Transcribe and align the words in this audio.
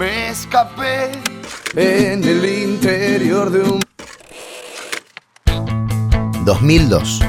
me 0.00 0.30
escapé 0.30 1.12
en 1.76 2.24
el 2.24 2.42
interior 2.46 3.50
de 3.50 3.60
un 3.60 3.80
2002. 6.46 7.20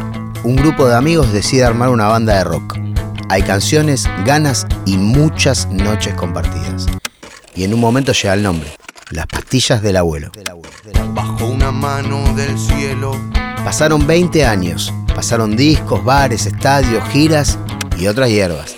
Un 0.46 0.56
grupo 0.56 0.88
de 0.88 0.96
amigos 0.96 1.34
decide 1.34 1.66
armar 1.66 1.90
una 1.90 2.08
banda 2.08 2.38
de 2.38 2.46
rock. 2.46 2.78
Hay 3.28 3.44
canciones, 3.44 4.10
ganas 4.26 4.66
y 4.86 4.96
muchas 4.96 5.68
noches 5.68 6.14
compartidas. 6.14 6.86
Y 7.56 7.66
en 7.66 7.74
un 7.74 7.82
momento 7.82 8.14
llega 8.14 8.36
el 8.36 8.44
nombre. 8.44 8.74
Las 9.10 9.28
pastillas 9.28 9.82
del 9.82 9.98
abuelo. 9.98 10.32
bajo 11.14 11.48
una 11.48 11.74
mano 11.74 12.24
del 12.36 12.58
cielo. 12.58 13.12
Pasaron 13.66 14.08
20 14.08 14.46
años. 14.46 14.94
Pasaron 15.14 15.58
discos, 15.58 16.06
bares, 16.06 16.46
estadios, 16.46 17.04
giras 17.10 17.60
y 18.00 18.08
otras 18.08 18.30
hierbas. 18.30 18.76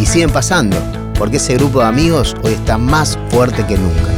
Y 0.00 0.06
siguen 0.06 0.30
pasando, 0.30 1.01
porque 1.22 1.36
ese 1.36 1.54
grupo 1.54 1.78
de 1.78 1.86
amigos 1.86 2.34
hoy 2.42 2.54
está 2.54 2.78
más 2.78 3.16
fuerte 3.30 3.64
que 3.64 3.78
nunca. 3.78 4.10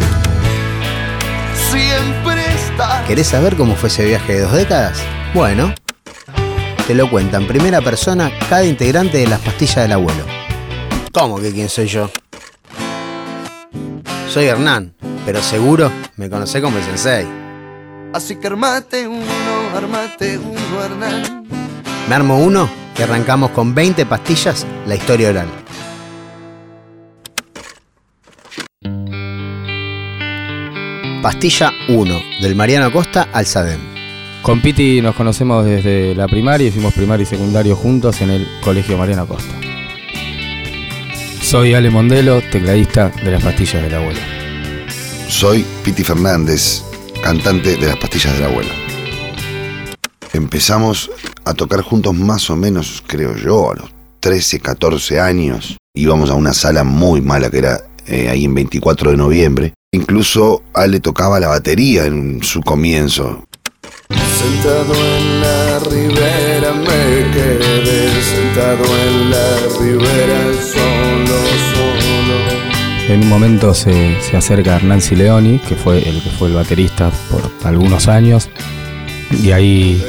Siempre 1.71 2.47
está. 2.55 3.05
¿Querés 3.07 3.27
saber 3.27 3.57
cómo 3.57 3.77
fue 3.77 3.91
ese 3.91 4.07
viaje 4.07 4.33
de 4.33 4.41
dos 4.41 4.53
décadas? 4.53 5.03
Bueno, 5.35 5.75
te 6.87 6.95
lo 6.95 7.11
cuenta 7.11 7.37
en 7.37 7.47
primera 7.47 7.83
persona 7.83 8.33
cada 8.49 8.65
integrante 8.65 9.19
de 9.19 9.27
las 9.27 9.39
pastillas 9.41 9.83
del 9.83 9.93
abuelo. 9.93 10.25
¿Cómo 11.13 11.39
que 11.43 11.53
quién 11.53 11.69
soy 11.69 11.89
yo? 11.89 12.11
Soy 14.31 14.47
Hernán, 14.47 14.95
pero 15.27 15.43
seguro 15.43 15.93
me 16.17 16.31
conocé 16.31 16.63
como 16.63 16.79
el 16.79 16.85
sensei. 16.85 17.27
Así 18.15 18.37
que 18.37 18.47
armate 18.47 19.07
uno, 19.07 19.27
armate 19.77 20.39
uno, 20.39 20.83
Hernán. 20.83 21.47
Me 22.09 22.15
armo 22.15 22.39
uno 22.39 22.67
y 22.99 23.03
arrancamos 23.03 23.51
con 23.51 23.75
20 23.75 24.07
pastillas 24.07 24.67
la 24.87 24.95
historia 24.95 25.29
oral. 25.29 25.64
Pastilla 31.25 31.73
1, 31.89 32.23
del 32.43 32.55
Mariano 32.55 32.93
Costa 32.93 33.31
al 33.33 33.47
Sadem. 33.47 33.81
Con 34.43 34.61
Piti 34.61 35.01
nos 35.01 35.15
conocemos 35.15 35.65
desde 35.65 36.15
la 36.15 36.29
primaria 36.29 36.69
y 36.69 36.71
fuimos 36.71 36.93
primario 36.93 37.23
y 37.23 37.27
secundario 37.27 37.77
juntos 37.77 38.21
en 38.21 38.29
el 38.29 38.47
Colegio 38.63 38.99
Mariano 38.99 39.27
Costa. 39.27 39.55
Soy 41.41 41.73
Ale 41.73 41.89
Mondelo, 41.89 42.43
tecladista 42.53 43.09
de 43.09 43.31
las 43.31 43.43
pastillas 43.43 43.83
del 43.83 43.95
abuelo. 43.95 44.21
Soy 45.27 45.65
Piti 45.83 46.05
Fernández, 46.05 46.83
cantante 47.23 47.79
de 47.79 47.87
las 47.87 47.97
pastillas 47.97 48.35
del 48.35 48.45
abuelo. 48.45 48.71
Empezamos 50.35 51.11
a 51.47 51.55
tocar 51.55 51.81
juntos 51.81 52.15
más 52.15 52.51
o 52.51 52.57
menos, 52.57 53.03
creo 53.07 53.35
yo, 53.35 53.71
a 53.71 53.77
los 53.77 53.91
13, 54.21 54.61
14 54.61 55.21
años. 55.21 55.79
Íbamos 55.95 56.29
a 56.29 56.35
una 56.35 56.53
sala 56.53 56.85
muy 56.85 57.23
mala 57.23 57.51
que 57.51 57.59
era 57.61 57.81
eh, 58.07 58.29
ahí 58.29 58.45
en 58.45 58.55
24 58.55 59.13
de 59.13 59.17
noviembre. 59.17 59.73
Incluso 59.95 60.63
Ale 60.75 60.99
tocaba 60.99 61.39
la 61.39 61.47
batería 61.47 62.05
en 62.07 62.43
su 62.43 62.61
comienzo. 62.63 63.45
Sentado 64.11 64.93
en 64.93 65.41
la 65.41 65.79
ribera 65.89 66.73
me 66.73 67.31
quedé, 67.33 68.11
sentado 68.23 68.85
en 69.07 69.31
la 69.31 69.57
ribera 69.81 70.43
solo, 70.61 71.39
solo. 71.75 73.09
En 73.09 73.23
un 73.23 73.29
momento 73.29 73.73
se, 73.73 74.21
se 74.21 74.37
acerca 74.37 74.75
Hernán 74.75 75.01
Leoni, 75.13 75.61
que 75.61 75.77
fue 75.77 75.99
el 76.09 76.21
que 76.21 76.31
fue 76.31 76.49
el 76.49 76.55
baterista 76.55 77.13
por 77.31 77.49
algunos 77.63 78.09
años, 78.09 78.49
y 79.31 79.53
ahí 79.53 80.03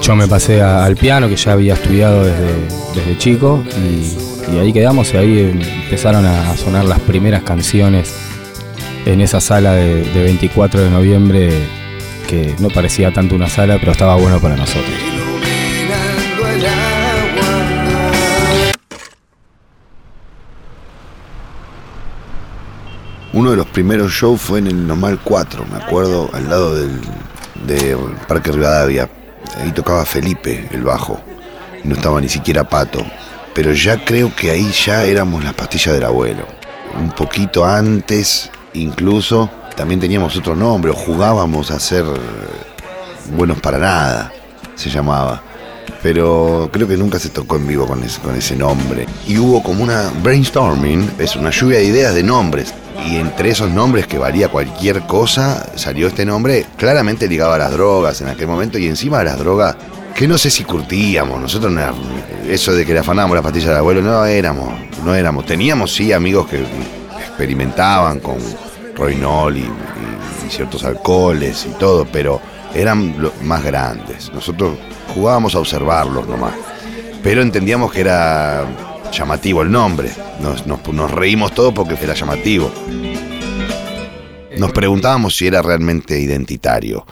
yo 0.00 0.14
me 0.14 0.28
pasé 0.28 0.60
a- 0.62 0.84
al 0.84 0.94
piano, 0.96 1.28
que 1.28 1.34
ya 1.34 1.52
había 1.54 1.74
estudiado 1.74 2.22
desde, 2.22 2.54
desde 2.94 3.18
chico, 3.18 3.64
y, 3.76 4.54
y 4.54 4.58
ahí 4.60 4.72
quedamos, 4.72 5.12
y 5.12 5.16
ahí 5.16 5.40
empezaron 5.84 6.24
a, 6.24 6.52
a 6.52 6.56
sonar 6.56 6.84
las 6.84 7.00
primeras 7.00 7.42
canciones 7.42 8.14
en 9.08 9.22
esa 9.22 9.40
sala 9.40 9.72
de, 9.72 10.04
de 10.04 10.22
24 10.22 10.82
de 10.82 10.90
noviembre, 10.90 11.50
que 12.26 12.54
no 12.58 12.68
parecía 12.68 13.10
tanto 13.10 13.34
una 13.34 13.48
sala, 13.48 13.78
pero 13.80 13.92
estaba 13.92 14.16
bueno 14.16 14.38
para 14.38 14.54
nosotros. 14.54 14.92
Iluminando 15.00 16.48
el 16.48 16.66
agua. 16.66 18.02
Uno 23.32 23.50
de 23.50 23.56
los 23.56 23.66
primeros 23.68 24.12
shows 24.12 24.42
fue 24.42 24.58
en 24.58 24.66
el 24.66 24.86
Normal 24.86 25.20
4, 25.24 25.64
me 25.70 25.78
acuerdo, 25.78 26.28
al 26.34 26.50
lado 26.50 26.74
del 26.74 27.00
de 27.66 27.96
Parque 28.26 28.52
Rivadavia. 28.52 29.08
Ahí 29.58 29.72
tocaba 29.72 30.04
Felipe, 30.04 30.68
el 30.70 30.82
bajo. 30.82 31.18
No 31.82 31.94
estaba 31.94 32.20
ni 32.20 32.28
siquiera 32.28 32.68
Pato. 32.68 33.06
Pero 33.54 33.72
ya 33.72 34.04
creo 34.04 34.36
que 34.36 34.50
ahí 34.50 34.70
ya 34.70 35.04
éramos 35.04 35.42
las 35.42 35.54
pastillas 35.54 35.94
del 35.94 36.04
abuelo. 36.04 36.46
Un 36.98 37.10
poquito 37.12 37.64
antes, 37.64 38.50
incluso, 38.78 39.50
también 39.76 40.00
teníamos 40.00 40.36
otro 40.36 40.54
nombre, 40.56 40.90
o 40.90 40.94
jugábamos 40.94 41.70
a 41.70 41.78
ser 41.78 42.04
buenos 43.36 43.60
para 43.60 43.78
nada, 43.78 44.32
se 44.74 44.90
llamaba. 44.90 45.42
Pero 46.02 46.70
creo 46.72 46.86
que 46.86 46.96
nunca 46.96 47.18
se 47.18 47.28
tocó 47.30 47.56
en 47.56 47.66
vivo 47.66 47.86
con 47.86 48.04
ese, 48.04 48.56
nombre. 48.56 49.06
Y 49.26 49.38
hubo 49.38 49.62
como 49.62 49.82
una 49.82 50.10
brainstorming, 50.22 51.12
es 51.18 51.34
una 51.34 51.50
lluvia 51.50 51.78
de 51.78 51.84
ideas 51.84 52.14
de 52.14 52.22
nombres. 52.22 52.72
Y 53.04 53.16
entre 53.16 53.50
esos 53.50 53.70
nombres 53.70 54.06
que 54.06 54.18
varía 54.18 54.48
cualquier 54.48 55.02
cosa, 55.02 55.66
salió 55.76 56.06
este 56.06 56.24
nombre 56.24 56.66
claramente 56.76 57.26
ligado 57.26 57.52
a 57.52 57.58
las 57.58 57.72
drogas 57.72 58.20
en 58.20 58.28
aquel 58.28 58.46
momento. 58.46 58.78
Y 58.78 58.86
encima 58.86 59.18
de 59.18 59.24
las 59.24 59.38
drogas, 59.38 59.76
que 60.14 60.28
no 60.28 60.38
sé 60.38 60.50
si 60.50 60.62
curtíamos, 60.62 61.40
nosotros 61.40 61.72
eso 62.48 62.72
de 62.74 62.86
que 62.86 62.92
le 62.92 63.00
afanábamos 63.00 63.34
las 63.34 63.44
pastillas 63.44 63.70
del 63.70 63.78
abuelo, 63.78 64.00
no 64.00 64.24
éramos, 64.24 64.74
no 65.04 65.14
éramos. 65.14 65.46
Teníamos 65.46 65.92
sí 65.92 66.12
amigos 66.12 66.46
que 66.48 66.64
experimentaban 67.26 68.20
con 68.20 68.36
roinol 68.98 69.56
y, 69.56 69.68
ciertos 70.50 70.82
alcoholes 70.82 71.66
y 71.66 71.78
todo, 71.78 72.06
pero 72.10 72.40
eran 72.74 73.14
más 73.42 73.62
grandes. 73.62 74.32
Nosotros 74.32 74.78
jugábamos 75.14 75.54
a 75.54 75.58
observarlos 75.58 76.26
nomás. 76.26 76.54
Pero 77.22 77.42
entendíamos 77.42 77.92
que 77.92 78.00
era 78.00 78.64
llamativo 79.12 79.60
el 79.60 79.70
nombre. 79.70 80.10
Nos 80.40 81.10
reímos 81.10 81.52
todos 81.52 81.74
porque 81.74 81.98
era 82.02 82.14
llamativo. 82.14 82.72
Nos 84.56 84.72
preguntábamos 84.72 85.36
si 85.36 85.46
era 85.46 85.60
realmente 85.60 86.18
identitario. 86.18 87.06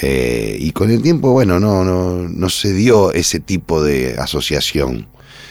Eh, 0.00 0.56
y 0.58 0.72
con 0.72 0.90
el 0.90 1.00
tiempo, 1.02 1.30
bueno, 1.30 1.60
no, 1.60 1.84
no, 1.84 2.28
no 2.28 2.50
se 2.50 2.72
dio 2.72 3.12
ese 3.12 3.38
tipo 3.38 3.82
de 3.82 4.16
asociación, 4.18 5.06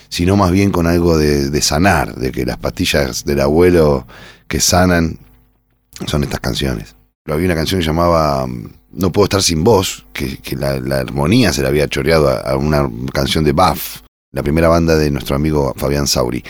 sino 0.09 0.35
más 0.35 0.51
bien 0.51 0.71
con 0.71 0.87
algo 0.87 1.17
de, 1.17 1.49
de 1.49 1.61
sanar, 1.61 2.15
de 2.15 2.31
que 2.31 2.45
las 2.45 2.57
pastillas 2.57 3.23
del 3.23 3.39
abuelo 3.39 4.05
que 4.47 4.59
sanan 4.59 5.17
son 6.05 6.23
estas 6.23 6.39
canciones. 6.39 6.95
Había 7.25 7.45
una 7.45 7.55
canción 7.55 7.79
que 7.79 7.87
llamaba 7.87 8.45
mm, 8.45 8.69
No 8.91 9.11
puedo 9.11 9.25
estar 9.25 9.41
sin 9.41 9.63
vos, 9.63 10.05
que, 10.13 10.37
la, 10.57 10.99
armonía 10.99 11.53
se 11.53 11.61
la 11.61 11.69
había 11.69 11.87
choreado 11.87 12.29
a, 12.29 12.57
una 12.57 12.89
canción 13.13 13.43
de 13.43 13.53
Buff, 13.53 14.01
la 14.31 14.43
primera 14.43 14.67
banda 14.67 14.97
de 14.97 15.09
nuestro 15.09 15.35
amigo 15.35 15.73
Fabián 15.77 16.07
Sauri. 16.07 16.43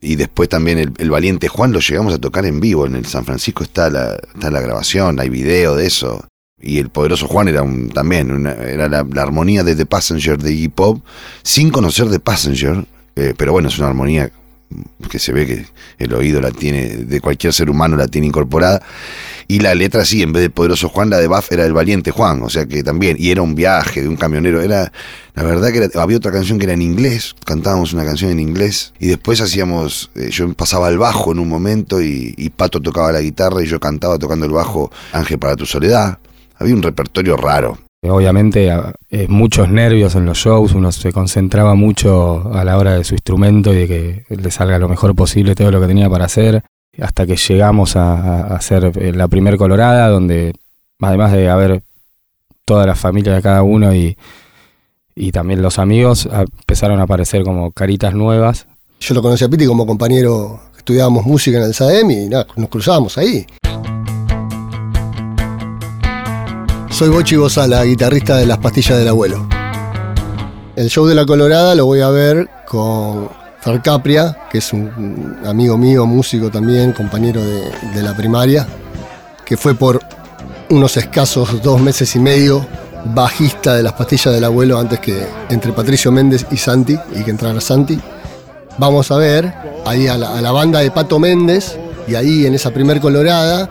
Y 0.00 0.16
después 0.16 0.48
también 0.48 0.78
el, 0.78 1.10
Valiente 1.10 1.48
Juan 1.48 1.72
lo 1.72 1.80
llegamos 1.80 2.14
a 2.14 2.18
tocar 2.18 2.44
en 2.46 2.60
vivo. 2.60 2.86
En 2.86 2.94
el 2.94 3.06
San 3.06 3.24
Francisco 3.24 3.64
está 3.64 3.90
la, 3.90 4.14
está 4.34 4.50
la 4.50 4.60
grabación, 4.60 5.18
hay 5.18 5.30
video 5.30 5.74
de 5.74 5.86
eso. 5.86 6.24
Y 6.60 6.78
el 6.78 6.90
Poderoso 6.90 7.26
Juan 7.26 7.48
era 7.48 7.62
un, 7.62 7.88
también, 7.88 8.46
era 8.46 8.88
la, 8.88 9.06
armonía 9.16 9.64
de 9.64 9.74
The 9.74 9.86
Passenger 9.86 10.38
de 10.38 10.52
Iggy 10.52 10.68
Pop, 10.68 11.04
sin 11.42 11.70
conocer 11.70 12.08
The 12.08 12.20
Passenger, 12.20 12.86
eh, 13.16 13.34
pero 13.36 13.52
bueno, 13.52 13.68
es 13.68 13.78
una 13.78 13.88
armonía 13.88 14.30
que 15.10 15.18
se 15.18 15.32
ve 15.32 15.46
que 15.46 15.66
el 15.98 16.12
oído 16.14 16.40
la 16.40 16.50
tiene, 16.50 16.88
de 16.88 17.20
cualquier 17.20 17.52
ser 17.52 17.70
humano 17.70 17.96
la 17.96 18.08
tiene 18.08 18.26
incorporada. 18.26 18.82
Y 19.46 19.60
la 19.60 19.74
letra 19.74 20.04
sí, 20.06 20.22
en 20.22 20.32
vez 20.32 20.42
de 20.42 20.50
Poderoso 20.50 20.88
Juan, 20.88 21.10
la 21.10 21.18
de 21.18 21.26
Buff 21.26 21.52
era 21.52 21.66
el 21.66 21.74
Valiente 21.74 22.10
Juan, 22.10 22.42
o 22.42 22.48
sea 22.48 22.64
que 22.66 22.82
también, 22.82 23.16
y 23.18 23.30
era 23.30 23.42
un 23.42 23.54
viaje 23.54 24.00
de 24.00 24.08
un 24.08 24.16
camionero, 24.16 24.62
era, 24.62 24.90
la 25.34 25.42
verdad 25.42 25.70
que 25.70 25.78
era- 25.84 26.02
había 26.02 26.16
otra 26.16 26.32
canción 26.32 26.58
que 26.58 26.64
era 26.64 26.72
en 26.72 26.80
inglés, 26.80 27.34
cantábamos 27.44 27.92
una 27.92 28.04
canción 28.06 28.30
en 28.30 28.40
inglés, 28.40 28.94
y 28.98 29.08
después 29.08 29.42
hacíamos, 29.42 30.10
eh, 30.14 30.30
yo 30.30 30.50
pasaba 30.54 30.86
al 30.88 30.96
bajo 30.96 31.32
en 31.32 31.38
un 31.40 31.48
momento, 31.48 32.00
y, 32.00 32.34
y 32.38 32.48
Pato 32.50 32.80
tocaba 32.80 33.12
la 33.12 33.20
guitarra, 33.20 33.62
y 33.62 33.66
yo 33.66 33.78
cantaba 33.78 34.18
tocando 34.18 34.46
el 34.46 34.52
bajo 34.52 34.90
Ángel 35.12 35.38
para 35.38 35.56
tu 35.56 35.66
soledad. 35.66 36.18
Había 36.56 36.74
un 36.74 36.82
repertorio 36.82 37.36
raro. 37.36 37.78
Obviamente 38.10 38.70
a- 38.70 38.92
eh, 39.10 39.26
muchos 39.28 39.68
nervios 39.68 40.14
en 40.14 40.24
los 40.26 40.38
shows, 40.38 40.72
uno 40.74 40.92
se 40.92 41.12
concentraba 41.12 41.74
mucho 41.74 42.52
a 42.54 42.64
la 42.64 42.76
hora 42.78 42.94
de 42.96 43.04
su 43.04 43.14
instrumento 43.14 43.72
y 43.72 43.76
de 43.76 43.88
que 43.88 44.24
le 44.36 44.50
salga 44.50 44.78
lo 44.78 44.88
mejor 44.88 45.14
posible 45.14 45.54
todo 45.54 45.70
lo 45.70 45.80
que 45.80 45.86
tenía 45.86 46.08
para 46.10 46.24
hacer, 46.26 46.62
hasta 47.00 47.26
que 47.26 47.36
llegamos 47.36 47.96
a, 47.96 48.54
hacer 48.54 48.92
eh, 48.96 49.12
la 49.12 49.28
primer 49.28 49.56
colorada, 49.56 50.08
donde 50.08 50.54
además 51.00 51.32
de 51.32 51.48
haber 51.48 51.82
toda 52.64 52.86
la 52.86 52.94
familia 52.94 53.34
de 53.34 53.42
cada 53.42 53.62
uno 53.62 53.94
y, 53.94 54.16
y 55.14 55.32
también 55.32 55.60
los 55.62 55.78
amigos, 55.78 56.28
empezaron 56.32 57.00
a 57.00 57.04
aparecer 57.04 57.42
como 57.44 57.72
caritas 57.72 58.14
nuevas. 58.14 58.66
Yo 59.00 59.14
lo 59.14 59.22
conocí 59.22 59.44
a 59.44 59.48
Piti 59.48 59.66
como 59.66 59.86
compañero, 59.86 60.60
estudiábamos 60.76 61.26
música 61.26 61.58
en 61.58 61.64
el 61.64 61.74
SAEM 61.74 62.10
y 62.10 62.28
nada, 62.28 62.46
nos 62.56 62.68
cruzábamos 62.68 63.18
ahí. 63.18 63.46
Soy 66.94 67.08
Bochi 67.08 67.34
Bozala, 67.34 67.82
guitarrista 67.82 68.36
de 68.36 68.46
Las 68.46 68.58
Pastillas 68.58 68.96
del 68.96 69.08
Abuelo. 69.08 69.48
El 70.76 70.88
show 70.88 71.04
de 71.06 71.16
La 71.16 71.26
Colorada 71.26 71.74
lo 71.74 71.86
voy 71.86 72.00
a 72.00 72.08
ver 72.08 72.48
con 72.68 73.28
Fer 73.60 73.82
Capria, 73.82 74.38
que 74.48 74.58
es 74.58 74.72
un 74.72 75.40
amigo 75.44 75.76
mío, 75.76 76.06
músico 76.06 76.52
también, 76.52 76.92
compañero 76.92 77.42
de, 77.42 77.68
de 77.92 78.00
la 78.00 78.16
primaria, 78.16 78.68
que 79.44 79.56
fue 79.56 79.74
por 79.74 80.00
unos 80.70 80.96
escasos 80.96 81.60
dos 81.64 81.80
meses 81.80 82.14
y 82.14 82.20
medio 82.20 82.64
bajista 83.06 83.74
de 83.74 83.82
las 83.82 83.94
pastillas 83.94 84.32
del 84.32 84.44
abuelo 84.44 84.78
antes 84.78 85.00
que 85.00 85.26
entre 85.50 85.72
Patricio 85.72 86.12
Méndez 86.12 86.46
y 86.52 86.56
Santi, 86.56 86.96
y 87.16 87.24
que 87.24 87.30
entrara 87.32 87.60
Santi. 87.60 87.98
Vamos 88.78 89.10
a 89.10 89.16
ver 89.16 89.52
ahí 89.84 90.06
a 90.06 90.16
la, 90.16 90.38
a 90.38 90.40
la 90.40 90.52
banda 90.52 90.78
de 90.78 90.92
Pato 90.92 91.18
Méndez, 91.18 91.76
y 92.06 92.14
ahí 92.14 92.46
en 92.46 92.54
esa 92.54 92.70
primer 92.70 93.00
colorada 93.00 93.68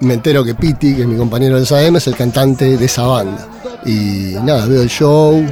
me 0.00 0.14
entero 0.14 0.44
que 0.44 0.54
Piti, 0.54 0.94
que 0.94 1.02
es 1.02 1.08
mi 1.08 1.16
compañero 1.16 1.56
del 1.56 1.66
SAEM, 1.66 1.96
es 1.96 2.06
el 2.06 2.16
cantante 2.16 2.76
de 2.76 2.84
esa 2.84 3.02
banda. 3.06 3.46
Y 3.86 4.34
nada, 4.42 4.66
veo 4.66 4.82
el 4.82 4.88
show, 4.88 5.44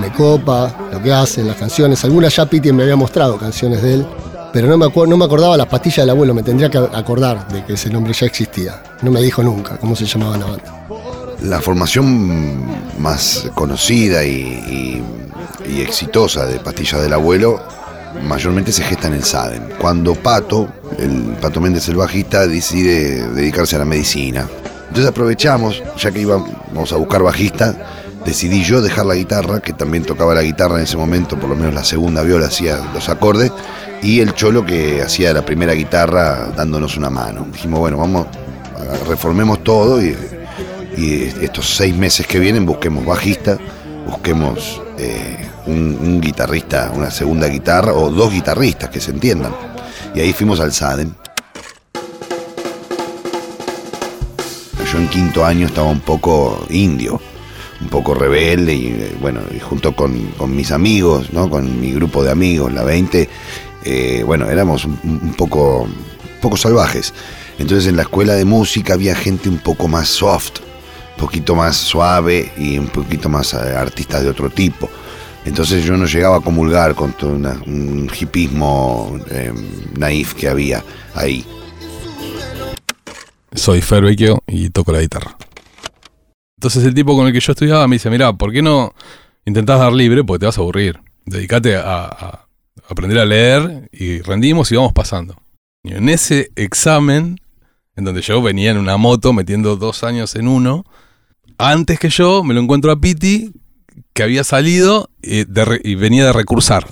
me 0.00 0.12
copa, 0.12 0.74
lo 0.92 1.02
que 1.02 1.12
hacen, 1.12 1.46
las 1.46 1.56
canciones. 1.56 2.04
Algunas 2.04 2.34
ya 2.36 2.46
Piti 2.46 2.72
me 2.72 2.82
había 2.82 2.96
mostrado 2.96 3.36
canciones 3.38 3.82
de 3.82 3.94
él, 3.94 4.06
pero 4.52 4.66
no 4.68 4.76
me, 4.76 4.88
no 5.06 5.16
me 5.16 5.24
acordaba 5.24 5.56
las 5.56 5.66
pastillas 5.66 5.98
del 5.98 6.10
abuelo, 6.10 6.34
me 6.34 6.42
tendría 6.42 6.68
que 6.70 6.78
acordar 6.78 7.48
de 7.48 7.64
que 7.64 7.74
ese 7.74 7.88
nombre 7.90 8.12
ya 8.12 8.26
existía. 8.26 8.82
No 9.02 9.10
me 9.10 9.20
dijo 9.20 9.42
nunca 9.42 9.76
cómo 9.78 9.94
se 9.96 10.04
llamaba 10.06 10.36
la 10.36 10.46
banda. 10.46 10.86
La 11.42 11.60
formación 11.60 12.64
más 13.00 13.46
conocida 13.54 14.24
y- 14.24 15.02
y 15.66 15.80
exitosa 15.80 16.44
de 16.46 16.58
Pastillas 16.58 17.00
del 17.02 17.12
Abuelo 17.14 17.60
mayormente 18.22 18.72
se 18.72 18.82
gesta 18.82 19.08
en 19.08 19.14
el 19.14 19.24
SADEN. 19.24 19.68
Cuando 19.78 20.14
Pato, 20.14 20.68
el 20.98 21.36
Pato 21.40 21.60
Méndez 21.60 21.88
el 21.88 21.96
bajista, 21.96 22.46
decide 22.46 23.26
dedicarse 23.28 23.76
a 23.76 23.80
la 23.80 23.84
medicina. 23.84 24.48
Entonces 24.88 25.06
aprovechamos, 25.06 25.82
ya 25.96 26.10
que 26.10 26.20
íbamos 26.20 26.92
a 26.92 26.96
buscar 26.96 27.22
bajista, 27.22 27.74
decidí 28.24 28.62
yo 28.64 28.82
dejar 28.82 29.06
la 29.06 29.14
guitarra, 29.14 29.60
que 29.60 29.72
también 29.72 30.04
tocaba 30.04 30.34
la 30.34 30.42
guitarra 30.42 30.76
en 30.76 30.84
ese 30.84 30.96
momento, 30.96 31.38
por 31.38 31.48
lo 31.48 31.56
menos 31.56 31.74
la 31.74 31.84
segunda 31.84 32.22
viola 32.22 32.46
hacía 32.46 32.78
los 32.92 33.08
acordes, 33.08 33.52
y 34.02 34.20
el 34.20 34.34
cholo 34.34 34.64
que 34.64 35.02
hacía 35.02 35.32
la 35.32 35.44
primera 35.44 35.74
guitarra 35.74 36.48
dándonos 36.56 36.96
una 36.96 37.10
mano. 37.10 37.46
Dijimos, 37.52 37.80
bueno, 37.80 37.98
vamos, 37.98 38.26
reformemos 39.06 39.62
todo 39.62 40.02
y 40.02 40.16
y 40.96 41.22
estos 41.42 41.76
seis 41.76 41.94
meses 41.94 42.26
que 42.26 42.38
vienen 42.38 42.66
busquemos 42.66 43.04
bajista, 43.04 43.58
busquemos 44.06 44.82
eh, 44.98 45.48
un, 45.66 46.20
guitarrista, 46.20 46.90
una 46.94 47.10
segunda 47.10 47.48
guitarra 47.48 47.92
o 47.92 48.10
dos 48.10 48.32
guitarristas 48.32 48.90
que 48.90 49.00
se 49.00 49.10
entiendan. 49.10 49.54
Y 50.14 50.20
ahí 50.20 50.32
fuimos 50.32 50.60
al 50.60 50.72
SADEN. 50.72 51.14
Yo 54.90 54.98
en 54.98 55.08
quinto 55.08 55.44
año 55.44 55.66
estaba 55.66 55.88
un 55.88 56.00
poco 56.00 56.66
indio, 56.68 57.20
un 57.80 57.88
poco 57.88 58.14
rebelde 58.14 58.74
y 58.74 58.86
eh, 58.88 59.16
bueno, 59.20 59.40
junto 59.62 59.94
con, 59.94 60.32
mis 60.48 60.72
amigos, 60.72 61.32
¿no? 61.32 61.48
con 61.48 61.80
mi 61.80 61.92
grupo 61.92 62.24
de 62.24 62.32
amigos, 62.32 62.72
la 62.72 62.82
20, 62.82 63.28
eh, 63.84 64.22
bueno, 64.26 64.50
éramos 64.50 64.84
un, 64.84 64.98
un 65.04 65.34
poco, 65.34 65.82
un 65.82 66.40
poco 66.40 66.56
salvajes. 66.56 67.14
Entonces 67.60 67.88
en 67.88 67.96
la 67.96 68.02
escuela 68.02 68.34
de 68.34 68.46
música 68.46 68.94
había 68.94 69.14
gente 69.14 69.50
un 69.50 69.58
poco 69.58 69.86
más 69.86 70.08
soft, 70.08 70.60
un 71.14 71.26
poquito 71.26 71.54
más 71.54 71.76
suave 71.76 72.50
y 72.56 72.78
un 72.78 72.88
poquito 72.88 73.28
más 73.28 73.52
eh, 73.52 73.58
artistas 73.76 74.22
de 74.22 74.30
otro 74.30 74.48
tipo. 74.48 74.88
Entonces 75.44 75.84
yo 75.84 75.96
no 75.96 76.06
llegaba 76.06 76.36
a 76.36 76.40
comulgar 76.40 76.94
con 76.94 77.12
todo 77.12 77.30
un 77.30 78.10
hipismo 78.18 79.18
eh, 79.30 79.52
naif 79.98 80.34
que 80.34 80.48
había 80.48 80.84
ahí. 81.14 81.44
Soy 83.54 83.80
Fer 83.80 84.04
Vecchio 84.04 84.42
y 84.46 84.70
toco 84.70 84.92
la 84.92 85.00
guitarra. 85.00 85.36
Entonces 86.58 86.84
el 86.84 86.94
tipo 86.94 87.16
con 87.16 87.26
el 87.26 87.32
que 87.32 87.40
yo 87.40 87.52
estudiaba 87.52 87.88
me 87.88 87.96
dice, 87.96 88.10
mira, 88.10 88.32
¿por 88.34 88.52
qué 88.52 88.60
no 88.60 88.94
intentás 89.46 89.80
dar 89.80 89.92
libre? 89.92 90.24
Porque 90.24 90.40
te 90.40 90.46
vas 90.46 90.58
a 90.58 90.60
aburrir. 90.60 91.00
Dedicate 91.24 91.76
a, 91.76 92.04
a 92.04 92.46
aprender 92.88 93.18
a 93.18 93.24
leer 93.24 93.88
y 93.92 94.20
rendimos 94.20 94.70
y 94.70 94.76
vamos 94.76 94.92
pasando. 94.92 95.36
Y 95.82 95.94
en 95.94 96.08
ese 96.10 96.50
examen, 96.56 97.40
en 97.96 98.04
donde 98.04 98.20
yo 98.20 98.42
venía 98.42 98.70
en 98.70 98.78
una 98.78 98.98
moto 98.98 99.32
metiendo 99.32 99.76
dos 99.76 100.04
años 100.04 100.34
en 100.36 100.48
uno, 100.48 100.84
antes 101.56 101.98
que 101.98 102.10
yo 102.10 102.44
me 102.44 102.54
lo 102.54 102.60
encuentro 102.60 102.92
a 102.92 103.00
Piti, 103.00 103.52
que 104.12 104.22
había 104.22 104.44
salido 104.44 105.10
eh, 105.22 105.44
de 105.48 105.80
y 105.84 105.94
venía 105.94 106.26
de 106.26 106.32
recursar. 106.32 106.86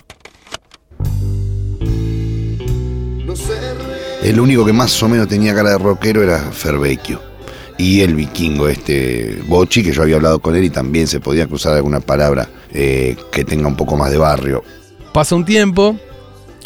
El 4.23 4.41
único 4.41 4.65
que 4.65 4.73
más 4.73 5.03
o 5.03 5.09
menos 5.09 5.29
tenía 5.29 5.55
cara 5.55 5.71
de 5.71 5.79
rockero 5.79 6.23
era 6.23 6.39
Fervecchio. 6.53 7.21
Y 7.79 8.01
el 8.01 8.15
vikingo, 8.17 8.69
este 8.69 9.41
Bochi, 9.47 9.85
que 9.85 9.93
yo 9.93 10.03
había 10.03 10.17
hablado 10.17 10.41
con 10.41 10.57
él 10.57 10.65
y 10.65 10.71
también 10.71 11.07
se 11.07 11.21
podía 11.21 11.47
cruzar 11.47 11.75
alguna 11.75 12.01
palabra 12.01 12.49
eh, 12.73 13.17
que 13.31 13.45
tenga 13.45 13.69
un 13.69 13.77
poco 13.77 13.97
más 13.97 14.11
de 14.11 14.19
barrio. 14.19 14.65
Pasa 15.15 15.37
un 15.37 15.45
tiempo, 15.45 15.97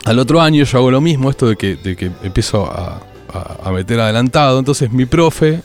al 0.06 0.18
otro 0.18 0.40
año 0.40 0.64
yo 0.64 0.78
hago 0.78 0.90
lo 0.90 1.02
mismo, 1.02 1.28
esto 1.30 1.46
de 1.48 1.56
que, 1.56 1.76
de 1.76 1.96
que 1.96 2.10
empiezo 2.22 2.64
a, 2.66 3.02
a- 3.32 3.58
a 3.68 3.70
meter 3.72 4.00
adelantado. 4.00 4.58
Entonces 4.58 4.90
mi 4.90 5.04
profe 5.04 5.60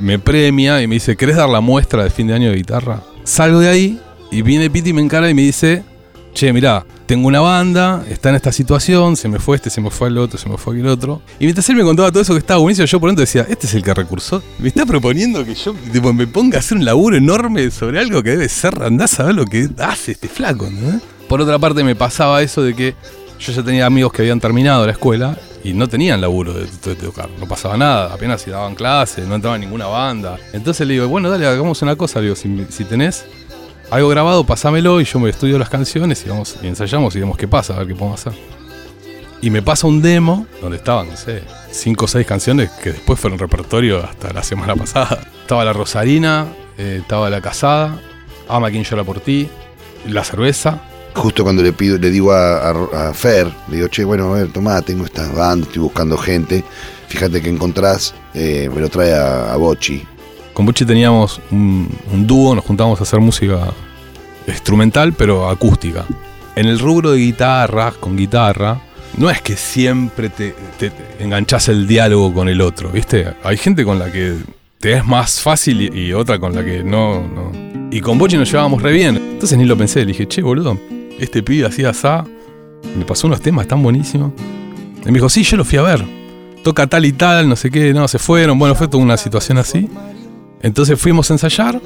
me 0.00 0.18
premia 0.18 0.82
y 0.82 0.88
me 0.88 0.96
dice, 0.96 1.16
¿querés 1.16 1.36
dar 1.36 1.48
la 1.48 1.60
muestra 1.60 2.02
de 2.02 2.10
fin 2.10 2.26
de 2.26 2.34
año 2.34 2.50
de 2.50 2.56
guitarra? 2.56 3.00
Salgo 3.22 3.60
de 3.60 3.68
ahí 3.68 4.00
y 4.32 4.40
viene 4.40 4.70
Piti 4.70 4.90
y 4.90 4.92
me 4.94 5.02
encara 5.02 5.28
y 5.28 5.34
me 5.34 5.42
dice, 5.42 5.84
che, 6.32 6.52
mirá, 6.54 6.86
tengo 7.04 7.28
una 7.28 7.40
banda, 7.40 8.02
está 8.08 8.30
en 8.30 8.36
esta 8.36 8.50
situación, 8.50 9.14
se 9.14 9.28
me 9.28 9.38
fue 9.38 9.56
este, 9.56 9.68
se 9.68 9.82
me 9.82 9.90
fue 9.90 10.08
el 10.08 10.16
otro, 10.16 10.38
se 10.38 10.48
me 10.48 10.56
fue 10.56 10.74
aquel 10.74 10.86
otro. 10.86 11.20
Y 11.38 11.44
mientras 11.44 11.68
él 11.68 11.76
me 11.76 11.82
contaba 11.82 12.10
todo 12.10 12.22
eso 12.22 12.32
que 12.32 12.38
estaba 12.38 12.58
buenísimo, 12.58 12.86
yo 12.86 12.98
por 12.98 13.10
dentro 13.10 13.20
decía, 13.20 13.46
este 13.46 13.66
es 13.66 13.74
el 13.74 13.82
que 13.82 13.92
recursó. 13.92 14.42
Me 14.58 14.68
está 14.68 14.86
proponiendo 14.86 15.44
que 15.44 15.54
yo 15.54 15.74
me 16.14 16.26
ponga 16.26 16.56
a 16.56 16.60
hacer 16.60 16.78
un 16.78 16.86
laburo 16.86 17.18
enorme 17.18 17.70
sobre 17.70 18.00
algo 18.00 18.22
que 18.22 18.30
debe 18.30 18.48
ser, 18.48 18.82
andás 18.82 19.20
a 19.20 19.24
ver 19.24 19.34
lo 19.34 19.44
que 19.44 19.68
hace 19.78 20.12
este 20.12 20.28
flaco. 20.28 20.66
Por 21.28 21.42
otra 21.42 21.58
parte 21.58 21.84
me 21.84 21.94
pasaba 21.94 22.40
eso 22.40 22.62
de 22.62 22.74
que 22.74 22.94
yo 23.38 23.52
ya 23.52 23.62
tenía 23.62 23.84
amigos 23.84 24.14
que 24.14 24.22
habían 24.22 24.40
terminado 24.40 24.86
la 24.86 24.92
escuela 24.92 25.38
y 25.62 25.74
no 25.74 25.88
tenían 25.88 26.22
laburo 26.22 26.54
de, 26.54 26.94
tocar, 26.94 27.28
no 27.38 27.46
pasaba 27.46 27.76
nada, 27.76 28.14
apenas 28.14 28.40
si 28.40 28.50
daban 28.50 28.74
clases, 28.74 29.28
no 29.28 29.34
entraba 29.34 29.56
en 29.56 29.60
ninguna 29.60 29.86
banda. 29.88 30.38
Entonces 30.54 30.86
le 30.86 30.94
digo, 30.94 31.06
bueno, 31.08 31.28
dale, 31.28 31.46
hagamos 31.46 31.82
una 31.82 31.96
cosa, 31.96 32.20
digo, 32.20 32.34
si 32.34 32.84
tenés 32.84 33.26
algo 33.92 34.08
grabado, 34.08 34.44
pasámelo 34.44 35.00
y 35.00 35.04
yo 35.04 35.18
me 35.20 35.28
estudio 35.30 35.58
las 35.58 35.68
canciones 35.68 36.24
y 36.24 36.28
vamos 36.30 36.56
y 36.62 36.66
ensayamos 36.66 37.14
y 37.14 37.20
vemos 37.20 37.36
qué 37.36 37.46
pasa, 37.46 37.74
a 37.74 37.78
ver 37.80 37.88
qué 37.88 37.94
podemos 37.94 38.18
hacer. 38.26 38.38
Y 39.42 39.50
me 39.50 39.60
pasa 39.60 39.86
un 39.86 40.00
demo 40.00 40.46
donde 40.60 40.76
estaban, 40.78 41.08
no 41.10 41.16
sé, 41.16 41.42
cinco 41.70 42.04
o 42.06 42.08
seis 42.08 42.26
canciones 42.26 42.70
que 42.82 42.92
después 42.92 43.18
fueron 43.20 43.38
repertorio 43.38 44.02
hasta 44.02 44.32
la 44.32 44.42
semana 44.42 44.74
pasada. 44.76 45.20
Estaba 45.42 45.64
La 45.64 45.72
Rosarina, 45.72 46.46
eh, 46.78 46.98
estaba 47.02 47.28
La 47.28 47.40
Casada, 47.40 48.00
Ama 48.48 48.70
quien 48.70 48.84
llora 48.84 49.04
por 49.04 49.20
ti, 49.20 49.48
La 50.08 50.24
Cerveza. 50.24 50.80
Justo 51.14 51.42
cuando 51.42 51.62
le 51.62 51.72
pido, 51.72 51.98
le 51.98 52.10
digo 52.10 52.32
a, 52.32 52.70
a- 52.70 53.08
a 53.10 53.14
Fer, 53.14 53.46
le 53.68 53.76
digo, 53.76 53.88
che, 53.88 54.04
bueno, 54.04 54.32
a 54.32 54.38
ver, 54.38 54.52
tomá, 54.52 54.80
tengo 54.80 55.04
esta 55.04 55.30
banda, 55.32 55.66
estoy 55.66 55.82
buscando 55.82 56.16
gente. 56.16 56.64
Fíjate 57.08 57.42
que 57.42 57.50
encontrás, 57.50 58.14
eh, 58.32 58.70
me 58.74 58.80
lo 58.80 58.88
trae 58.88 59.12
a, 59.12 59.52
a 59.52 59.56
Bochi. 59.56 60.06
Con 60.54 60.66
Bucci 60.66 60.84
teníamos 60.84 61.40
un, 61.50 61.88
un 62.12 62.26
dúo, 62.26 62.54
nos 62.54 62.64
juntábamos 62.64 63.00
a 63.00 63.02
hacer 63.04 63.20
música 63.20 63.72
instrumental, 64.46 65.12
pero 65.12 65.48
acústica. 65.48 66.04
En 66.54 66.66
el 66.66 66.78
rubro 66.78 67.12
de 67.12 67.18
guitarra, 67.18 67.92
con 67.98 68.16
guitarra, 68.16 68.80
no 69.16 69.30
es 69.30 69.40
que 69.42 69.56
siempre 69.56 70.28
te, 70.28 70.54
enganchás 71.18 71.68
el 71.68 71.86
diálogo 71.86 72.32
con 72.32 72.48
el 72.48 72.60
otro, 72.60 72.90
¿viste? 72.90 73.34
Hay 73.42 73.56
gente 73.56 73.84
con 73.84 73.98
la 73.98 74.10
que 74.10 74.36
te 74.78 74.94
es 74.94 75.04
más 75.04 75.40
fácil 75.40 75.96
y, 75.96 76.12
otra 76.12 76.38
con 76.38 76.54
la 76.54 76.64
que 76.64 76.82
no, 76.82 77.26
no. 77.26 77.52
Y 77.90 78.00
con 78.00 78.18
Bochi 78.18 78.36
nos 78.36 78.50
llevábamos 78.50 78.82
re 78.82 78.92
bien. 78.92 79.16
Entonces 79.16 79.58
ni 79.58 79.64
lo 79.64 79.76
pensé, 79.76 80.00
le 80.00 80.06
dije, 80.06 80.26
che, 80.26 80.42
boludo, 80.42 80.78
este 81.18 81.42
pibe 81.42 81.66
hacía 81.66 81.90
asá, 81.90 82.24
me 82.96 83.04
pasó 83.04 83.26
unos 83.26 83.40
temas 83.40 83.66
tan 83.68 83.82
buenísimos. 83.82 84.32
Y 85.02 85.06
me 85.06 85.12
dijo, 85.12 85.28
sí, 85.28 85.42
yo 85.42 85.56
lo 85.56 85.64
fui 85.64 85.78
a 85.78 85.82
ver. 85.82 86.04
Toca 86.62 86.86
tal 86.86 87.04
y 87.04 87.12
tal, 87.12 87.48
no 87.48 87.56
sé 87.56 87.70
qué, 87.70 87.92
no, 87.92 88.08
se 88.08 88.18
fueron. 88.18 88.58
Bueno, 88.58 88.74
fue 88.74 88.88
toda 88.88 89.02
una 89.02 89.16
situación 89.16 89.58
así. 89.58 89.88
Entonces 90.62 90.98
fuimos 90.98 91.30
a 91.30 91.34
ensayar. 91.34 91.80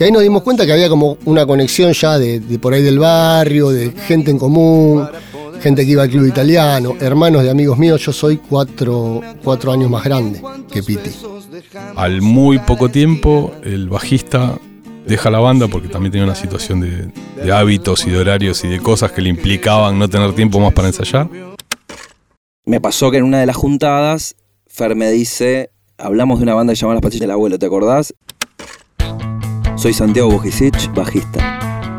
Y 0.00 0.04
ahí 0.04 0.10
nos 0.10 0.22
dimos 0.22 0.42
cuenta 0.42 0.64
que 0.64 0.72
había 0.72 0.88
como 0.88 1.18
una 1.26 1.44
conexión 1.44 1.92
ya 1.92 2.18
de, 2.18 2.40
de 2.40 2.58
por 2.58 2.72
ahí 2.72 2.82
del 2.82 2.98
barrio, 2.98 3.68
de 3.68 3.90
gente 3.90 4.30
en 4.30 4.38
común, 4.38 5.06
gente 5.60 5.84
que 5.84 5.90
iba 5.90 6.02
al 6.02 6.08
club 6.08 6.26
italiano, 6.26 6.96
hermanos 6.98 7.42
de 7.42 7.50
amigos 7.50 7.76
míos. 7.76 8.00
Yo 8.00 8.10
soy 8.10 8.38
cuatro, 8.38 9.20
cuatro 9.44 9.72
años 9.72 9.90
más 9.90 10.02
grande 10.02 10.40
que 10.72 10.82
Piti. 10.82 11.10
Al 11.96 12.22
muy 12.22 12.58
poco 12.60 12.88
tiempo, 12.88 13.52
el 13.62 13.90
bajista 13.90 14.58
deja 15.06 15.28
la 15.28 15.38
banda 15.38 15.68
porque 15.68 15.88
también 15.88 16.12
tenía 16.12 16.24
una 16.24 16.34
situación 16.34 16.80
de, 16.80 17.12
de 17.44 17.52
hábitos 17.52 18.06
y 18.06 18.10
de 18.10 18.20
horarios 18.20 18.64
y 18.64 18.68
de 18.68 18.80
cosas 18.80 19.12
que 19.12 19.20
le 19.20 19.28
implicaban 19.28 19.98
no 19.98 20.08
tener 20.08 20.34
tiempo 20.34 20.60
más 20.60 20.72
para 20.72 20.88
ensayar. 20.88 21.28
Me 22.64 22.80
pasó 22.80 23.10
que 23.10 23.18
en 23.18 23.24
una 23.24 23.38
de 23.38 23.44
las 23.44 23.56
juntadas, 23.56 24.34
Fer 24.66 24.96
me 24.96 25.10
dice, 25.10 25.68
hablamos 25.98 26.38
de 26.38 26.44
una 26.44 26.54
banda 26.54 26.72
que 26.72 26.76
se 26.76 26.80
llama 26.80 26.94
Las 26.94 27.02
Pastillas 27.02 27.24
del 27.24 27.32
Abuelo, 27.32 27.58
¿te 27.58 27.66
acordás? 27.66 28.14
Soy 29.80 29.94
Santiago 29.94 30.30
Bujicic, 30.30 30.92
bajista. 30.94 31.90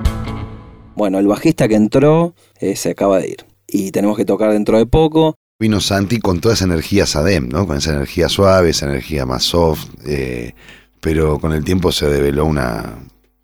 Bueno, 0.95 1.19
el 1.19 1.27
bajista 1.27 1.67
que 1.67 1.75
entró 1.75 2.35
eh, 2.59 2.75
se 2.75 2.91
acaba 2.91 3.19
de 3.19 3.29
ir. 3.29 3.45
Y 3.67 3.91
tenemos 3.91 4.17
que 4.17 4.25
tocar 4.25 4.51
dentro 4.51 4.77
de 4.77 4.85
poco. 4.85 5.35
Vino 5.59 5.79
Santi 5.79 6.19
con 6.19 6.39
toda 6.41 6.53
esa 6.55 6.65
energía 6.65 7.05
Sadem, 7.05 7.49
¿no? 7.49 7.65
Con 7.65 7.77
esa 7.77 7.93
energía 7.93 8.29
suave, 8.29 8.69
esa 8.71 8.85
energía 8.87 9.25
más 9.25 9.43
soft, 9.43 9.85
eh, 10.05 10.53
pero 10.99 11.39
con 11.39 11.53
el 11.53 11.63
tiempo 11.63 11.91
se 11.91 12.07
develó 12.07 12.45
una, 12.45 12.97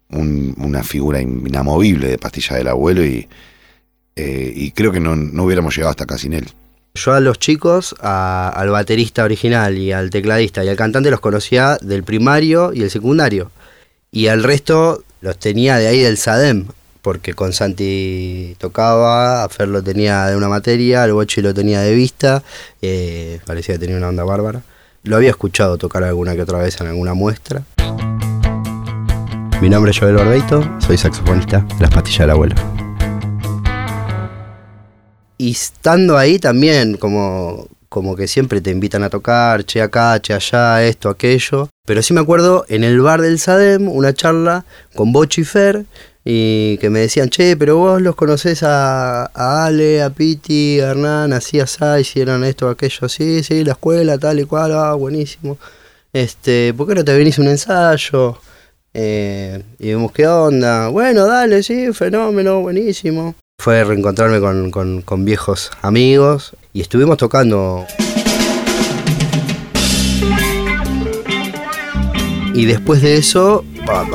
un- 0.09 0.55
una 0.59 0.83
figura 0.83 1.21
inamovible 1.21 2.07
de 2.09 2.17
Pastilla 2.17 2.57
del 2.57 2.67
Abuelo 2.67 3.03
y, 3.05 3.27
eh, 4.15 4.53
y 4.55 4.71
creo 4.71 4.91
que 4.91 4.99
no, 4.99 5.15
no 5.15 5.43
hubiéramos 5.43 5.75
llegado 5.75 5.91
hasta 5.91 6.03
acá 6.05 6.17
sin 6.17 6.33
él. 6.33 6.47
Yo 6.95 7.13
a 7.13 7.19
los 7.19 7.37
chicos, 7.37 7.95
a- 8.01 8.49
al 8.49 8.69
baterista 8.69 9.23
original 9.23 9.77
y 9.77 9.91
al 9.91 10.09
tecladista 10.09 10.63
y 10.63 10.69
al 10.69 10.75
cantante 10.75 11.11
los 11.11 11.19
conocía 11.19 11.77
del 11.81 12.03
primario 12.03 12.73
y 12.73 12.81
el 12.81 12.89
secundario. 12.89 13.51
Y 14.11 14.27
al 14.27 14.43
resto 14.43 15.03
los 15.21 15.37
tenía 15.37 15.77
de 15.77 15.87
ahí 15.87 15.99
del 15.99 16.17
SADEM, 16.17 16.67
porque 17.01 17.33
con 17.33 17.53
Santi 17.53 18.55
tocaba, 18.57 19.43
a 19.43 19.49
Fer 19.49 19.67
lo 19.67 19.83
tenía 19.83 20.25
de 20.27 20.37
una 20.37 20.47
materia, 20.47 21.03
al 21.03 21.13
Bochi 21.13 21.41
lo 21.41 21.53
tenía 21.53 21.81
de 21.81 21.93
vista, 21.93 22.43
eh, 22.81 23.39
parecía 23.45 23.75
que 23.75 23.79
tenía 23.79 23.97
una 23.97 24.09
onda 24.09 24.23
bárbara. 24.23 24.61
Lo 25.03 25.17
había 25.17 25.29
escuchado 25.29 25.77
tocar 25.77 26.03
alguna 26.03 26.35
que 26.35 26.41
otra 26.41 26.57
vez 26.57 26.79
en 26.81 26.87
alguna 26.87 27.13
muestra. 27.13 27.63
Mi 29.61 29.69
nombre 29.69 29.91
es 29.91 29.99
Joel 29.99 30.15
Barbeito, 30.15 30.63
soy 30.79 30.97
saxofonista 30.97 31.59
de 31.61 31.81
Las 31.81 31.91
Pastillas 31.91 32.19
del 32.19 32.29
Abuelo. 32.29 32.55
Y 35.37 35.51
estando 35.51 36.17
ahí 36.17 36.39
también, 36.39 36.97
como, 36.97 37.67
como 37.89 38.15
que 38.15 38.27
siempre 38.27 38.61
te 38.61 38.71
invitan 38.71 39.03
a 39.03 39.09
tocar, 39.09 39.63
che 39.65 39.81
acá, 39.81 40.19
che 40.21 40.33
allá, 40.33 40.83
esto, 40.83 41.09
aquello. 41.09 41.69
Pero 41.87 42.03
sí 42.03 42.13
me 42.13 42.19
acuerdo 42.19 42.65
en 42.67 42.83
el 42.83 42.99
bar 42.99 43.21
del 43.21 43.39
SADEM, 43.39 43.87
una 43.87 44.13
charla 44.13 44.65
con 44.93 45.13
Bochi 45.13 45.41
y 45.41 45.45
Fer, 45.45 45.85
y 46.25 46.77
que 46.79 46.89
me 46.89 46.99
decían, 46.99 47.29
che, 47.29 47.55
pero 47.55 47.77
vos 47.77 48.01
los 48.01 48.13
conocés 48.15 48.61
a, 48.61 49.23
Ale, 49.65 50.03
a 50.03 50.09
Piti, 50.09 50.81
a 50.81 50.89
Hernán, 50.91 51.31
así, 51.31 51.61
así, 51.61 51.79
hicieron 52.01 52.43
esto, 52.43 52.67
aquello, 52.67 53.07
sí, 53.07 53.41
sí, 53.41 53.63
la 53.63 53.71
escuela, 53.71 54.17
tal 54.17 54.41
y 54.41 54.43
cual, 54.43 54.73
ah, 54.73 54.93
buenísimo. 54.95 55.57
Este, 56.11 56.73
¿por 56.75 56.87
qué 56.89 56.95
no 56.95 57.05
te 57.05 57.17
venís 57.17 57.39
un 57.39 57.47
ensayo? 57.47 58.37
Eh, 58.93 59.63
y 59.79 59.87
vemos 59.89 60.11
qué 60.11 60.27
onda. 60.27 60.89
Bueno, 60.89 61.25
dale, 61.25 61.63
sí, 61.63 61.93
fenómeno, 61.93 62.59
buenísimo. 62.59 63.35
Fue 63.61 63.83
reencontrarme 63.85 64.41
con, 64.41 64.71
con- 64.71 65.01
con 65.03 65.23
viejos 65.23 65.71
amigos 65.81 66.51
y 66.73 66.81
estuvimos 66.81 67.17
tocando. 67.17 67.85
Y 72.57 72.65
después 72.65 73.03
de 73.03 73.17
eso, 73.17 73.63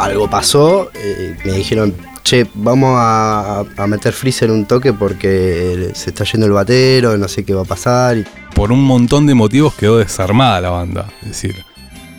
algo 0.00 0.28
pasó. 0.28 0.90
eh, 0.96 1.36
me 1.44 1.52
dijeron, 1.52 1.94
che, 2.24 2.44
vamos 2.54 2.96
a, 2.98 3.64
meter 3.86 4.12
freezer 4.12 4.50
un 4.50 4.66
toque 4.66 4.92
porque 4.92 5.92
se 5.94 6.10
está 6.10 6.24
yendo 6.24 6.46
el 6.48 6.52
batero, 6.52 7.16
no 7.16 7.28
sé 7.28 7.44
qué 7.44 7.54
va 7.54 7.62
a 7.62 7.64
pasar. 7.64 8.16
Por 8.52 8.72
un 8.72 8.82
montón 8.82 9.28
de 9.28 9.34
motivos 9.34 9.74
quedó 9.74 9.98
desarmada 9.98 10.60
la 10.60 10.70
banda. 10.70 11.08
Es 11.22 11.28
decir, 11.28 11.54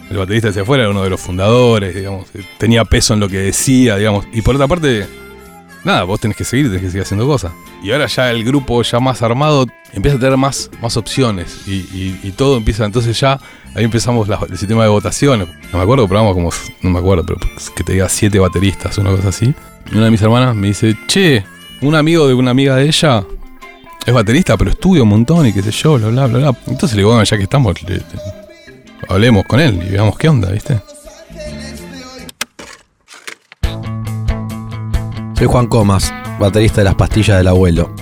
el 0.09 0.15
baterista 0.15 0.47
hacia 0.47 0.61
afuera 0.61 0.83
era 0.83 0.91
uno 0.91 1.03
de 1.03 1.09
los 1.09 1.19
fundadores, 1.19 1.93
digamos, 1.93 2.27
eh, 2.35 2.45
tenía 2.57 2.85
peso 2.85 3.13
en 3.15 3.19
lo 3.19 3.27
que 3.27 3.39
decía, 3.39 3.97
digamos. 3.97 4.25
Y 4.31 4.41
por 4.43 4.55
otra 4.55 4.69
parte, 4.69 5.05
nada, 5.83 6.03
vos 6.03 6.19
tenés 6.19 6.37
que 6.37 6.43
seguir, 6.43 6.67
tenés 6.67 6.81
que 6.81 6.87
seguir 6.87 7.01
haciendo 7.03 7.25
cosas. 7.27 7.51
Y 7.83 7.91
ahora 7.91 8.05
ya 8.07 8.31
el 8.31 8.43
grupo 8.43 8.81
ya 8.83 8.99
más 8.99 9.21
armado 9.21 9.65
empieza 9.93 10.17
a 10.17 10.19
tener 10.19 10.37
más, 10.37 10.69
más 10.81 10.95
opciones 10.97 11.67
y, 11.67 12.31
todo 12.31 12.57
empieza, 12.57 12.85
entonces 12.85 13.19
ya 13.19 13.39
ahí 13.75 13.83
empezamos 13.83 14.27
el 14.49 14.57
sistema 14.57 14.83
de 14.83 14.89
votaciones. 14.89 15.47
No 15.71 15.77
me 15.77 15.83
acuerdo, 15.83 16.07
pero 16.07 16.21
vamos 16.21 16.33
como, 16.35 16.49
no 16.81 16.89
me 16.89 16.99
acuerdo, 16.99 17.25
pero 17.25 17.39
que 17.75 17.83
te 17.83 17.93
diga 17.93 18.09
siete 18.09 18.39
bateristas, 18.39 18.97
una 18.97 19.11
cosa 19.11 19.29
así. 19.29 19.53
Y 19.91 19.95
una 19.95 20.05
de 20.05 20.11
mis 20.11 20.21
hermanas 20.21 20.55
me 20.55 20.67
dice, 20.67 20.95
che, 21.07 21.43
un 21.81 21.95
amigo 21.95 22.27
de 22.27 22.33
una 22.33 22.51
amiga 22.51 22.75
de 22.77 22.85
ella 22.85 23.23
es 24.05 24.13
baterista, 24.13 24.57
pero 24.57 24.71
estudia 24.71 25.03
un 25.03 25.09
montón 25.09 25.45
y 25.47 25.53
qué 25.53 25.61
sé 25.61 25.71
yo, 25.71 25.97
bla, 25.97 26.09
bla, 26.09 26.27
bla. 26.27 26.55
Entonces 26.67 26.93
le 26.95 27.01
digo, 27.01 27.09
bueno, 27.09 27.23
ya 27.23 27.37
que 27.37 27.43
estamos, 27.43 27.81
le- 27.83 28.01
hablemos 29.09 29.45
con 29.45 29.59
él 29.59 29.81
y 29.85 29.91
veamos 29.91 30.17
qué 30.17 30.29
onda, 30.29 30.49
¿viste? 30.49 30.79
Soy 35.43 35.51
Juan 35.51 35.67
Comas, 35.67 36.13
baterista 36.39 36.79
de 36.79 36.85
las 36.85 36.95
pastillas 36.95 37.37
del 37.37 37.49
abuelo. 37.49 37.93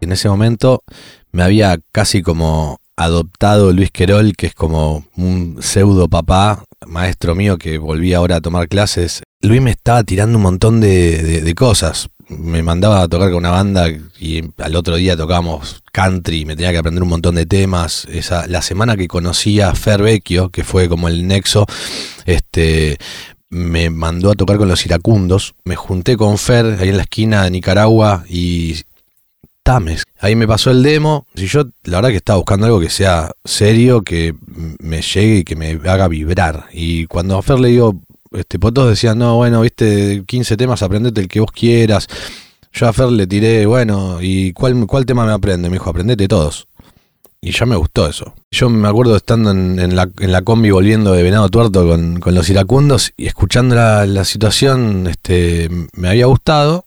En 0.00 0.10
ese 0.10 0.28
momento 0.28 0.82
me 1.30 1.44
había 1.44 1.78
casi 1.92 2.20
como 2.20 2.80
adoptado 2.96 3.72
Luis 3.72 3.92
Querol, 3.92 4.34
que 4.34 4.46
es 4.46 4.54
como 4.56 5.04
un 5.16 5.58
pseudo 5.60 6.08
papá, 6.08 6.64
maestro 6.84 7.36
mío 7.36 7.58
que 7.58 7.78
volví 7.78 8.12
ahora 8.12 8.34
a 8.34 8.40
tomar 8.40 8.66
clases. 8.66 9.22
Luis 9.40 9.62
me 9.62 9.70
estaba 9.70 10.02
tirando 10.02 10.36
un 10.36 10.42
montón 10.42 10.80
de 10.80 11.54
cosas. 11.56 12.08
Me 12.28 12.64
mandaba 12.64 13.02
a 13.02 13.08
tocar 13.08 13.28
con 13.28 13.38
una 13.38 13.50
banda 13.50 13.86
y 14.18 14.42
al 14.58 14.74
otro 14.74 14.96
día 14.96 15.16
tocábamos 15.16 15.84
country, 15.92 16.44
me 16.44 16.56
tenía 16.56 16.72
que 16.72 16.78
aprender 16.78 17.04
un 17.04 17.08
montón 17.08 17.36
de 17.36 17.46
temas. 17.46 18.04
Esa, 18.10 18.48
la 18.48 18.62
semana 18.62 18.96
que 18.96 19.06
conocí 19.06 19.60
a 19.60 19.72
Fer 19.76 20.02
Vecchio, 20.02 20.48
que 20.48 20.64
fue 20.64 20.88
como 20.88 21.06
el 21.06 21.28
nexo, 21.28 21.66
este, 22.26 22.98
me 23.50 23.90
mandó 23.90 24.30
a 24.30 24.34
tocar 24.34 24.56
con 24.56 24.68
los 24.68 24.86
iracundos. 24.86 25.54
Me 25.64 25.76
junté 25.76 26.16
con 26.16 26.38
Fer 26.38 26.78
ahí 26.80 26.88
en 26.88 26.96
la 26.96 27.02
esquina 27.02 27.44
de 27.44 27.50
Nicaragua 27.50 28.24
y 28.28 28.76
Tames. 29.62 30.04
Ahí 30.20 30.36
me 30.36 30.46
pasó 30.48 30.70
el 30.70 30.82
demo. 30.82 31.26
Si 31.34 31.46
yo, 31.46 31.64
la 31.84 31.98
verdad 31.98 32.10
que 32.10 32.16
estaba 32.16 32.38
buscando 32.38 32.66
algo 32.66 32.80
que 32.80 32.90
sea 32.90 33.32
serio, 33.44 34.02
que 34.02 34.34
me 34.78 35.02
llegue 35.02 35.38
y 35.38 35.44
que 35.44 35.56
me 35.56 35.80
haga 35.88 36.08
vibrar. 36.08 36.66
Y 36.72 37.06
cuando 37.06 37.36
a 37.36 37.42
Fer 37.42 37.58
le 37.58 37.68
digo, 37.68 38.00
este, 38.32 38.58
pues 38.58 38.72
todos 38.72 38.90
decían, 38.90 39.18
no, 39.18 39.36
bueno, 39.36 39.60
viste, 39.60 40.22
15 40.26 40.56
temas, 40.56 40.82
aprendete 40.82 41.20
el 41.20 41.28
que 41.28 41.40
vos 41.40 41.50
quieras. 41.52 42.06
Yo 42.72 42.86
a 42.86 42.92
Fer 42.92 43.08
le 43.10 43.26
tiré, 43.26 43.66
bueno, 43.66 44.18
¿y 44.20 44.52
cuál, 44.52 44.86
cuál 44.86 45.04
tema 45.04 45.26
me 45.26 45.32
aprende? 45.32 45.68
Me 45.68 45.74
dijo, 45.74 45.90
aprendete 45.90 46.28
todos. 46.28 46.68
Y 47.42 47.52
ya 47.52 47.64
me 47.64 47.76
gustó 47.76 48.06
eso. 48.06 48.34
Yo 48.50 48.68
me 48.68 48.86
acuerdo 48.86 49.16
estando 49.16 49.50
en, 49.50 49.96
la, 49.96 50.10
en 50.18 50.30
la 50.30 50.42
combi 50.42 50.70
volviendo 50.70 51.12
de 51.12 51.22
Venado 51.22 51.48
Tuerto 51.48 51.88
con, 51.88 52.20
con 52.20 52.34
los 52.34 52.50
iracundos 52.50 53.12
y 53.16 53.28
escuchando 53.28 53.74
la, 53.74 54.04
la 54.04 54.24
situación, 54.24 55.06
este, 55.06 55.70
me 55.94 56.08
había 56.10 56.26
gustado. 56.26 56.84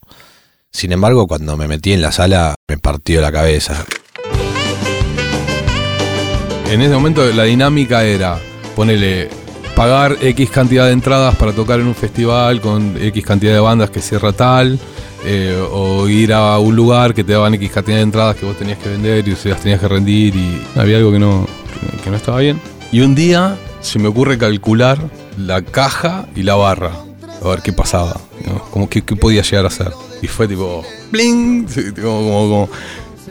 Sin 0.72 0.92
embargo, 0.92 1.26
cuando 1.28 1.58
me 1.58 1.68
metí 1.68 1.94
en 1.94 2.04
la 2.04 2.12
sala, 2.12 2.54
me 2.68 2.78
partió 2.78 3.20
la 3.20 3.32
cabeza. 3.32 3.84
En 6.70 6.82
ese 6.82 6.94
momento 6.94 7.26
la 7.34 7.44
dinámica 7.44 8.04
era 8.04 8.40
ponerle 8.76 9.30
pagar 9.76 10.18
X 10.22 10.52
cantidad 10.52 10.86
de 10.86 10.92
entradas 10.92 11.36
para 11.36 11.54
tocar 11.54 11.80
en 11.80 11.88
un 11.88 11.96
festival 11.96 12.62
con 12.62 12.96
X 13.02 13.26
cantidad 13.26 13.54
de 13.54 13.60
bandas 13.60 13.90
que 13.90 14.02
cierra 14.02 14.34
tal, 14.34 14.80
eh, 15.26 15.58
o 15.72 16.08
ir 16.10 16.34
a 16.34 16.60
un 16.60 16.76
lugar 16.76 17.14
que 17.14 17.24
te 17.24 17.34
daban 17.34 17.54
X 17.54 17.72
cantidad 17.72 17.98
de 17.98 18.04
entradas 18.04 18.36
que 18.36 18.46
vos 18.46 18.58
tenías 18.58 18.78
que 18.78 18.90
vender 18.90 19.28
y 19.28 19.36
se 19.36 19.50
las 19.50 19.62
tenías 19.62 19.80
que 19.80 19.88
rendir 19.88 20.36
y 20.36 20.62
había 20.76 20.98
algo 20.98 21.12
que 21.12 21.20
no, 21.20 21.48
que, 22.04 22.10
no 22.10 22.18
estaba 22.18 22.40
bien. 22.40 22.60
Y 22.92 23.02
un 23.02 23.16
día 23.16 23.58
se 23.82 24.00
me 24.00 24.08
ocurre 24.08 24.38
calcular 24.38 24.98
la 25.38 25.62
caja 25.62 26.28
y 26.36 26.44
la 26.44 26.56
barra, 26.56 26.92
a 27.42 27.48
ver 27.48 27.62
qué 27.62 27.74
pasaba, 27.74 28.20
¿no? 28.46 28.60
como 28.72 28.90
qué, 28.90 29.02
qué 29.02 29.16
podía 29.16 29.42
llegar 29.42 29.66
a 29.66 29.70
ser. 29.70 29.92
Y 30.22 30.28
fue 30.28 30.48
tipo, 30.48 30.84
bling, 31.12 31.68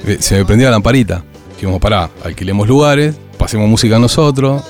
eh, 0.04 0.16
se 0.20 0.37
me 0.38 0.44
prendía 0.44 0.68
la 0.68 0.72
lamparita. 0.72 1.22
Dijimos, 1.54 1.80
pará, 1.80 2.11
alquilemos 2.25 2.66
lugares, 2.66 3.14
pasemos 3.38 3.68
música 3.68 3.99
nosotros, 3.99 4.62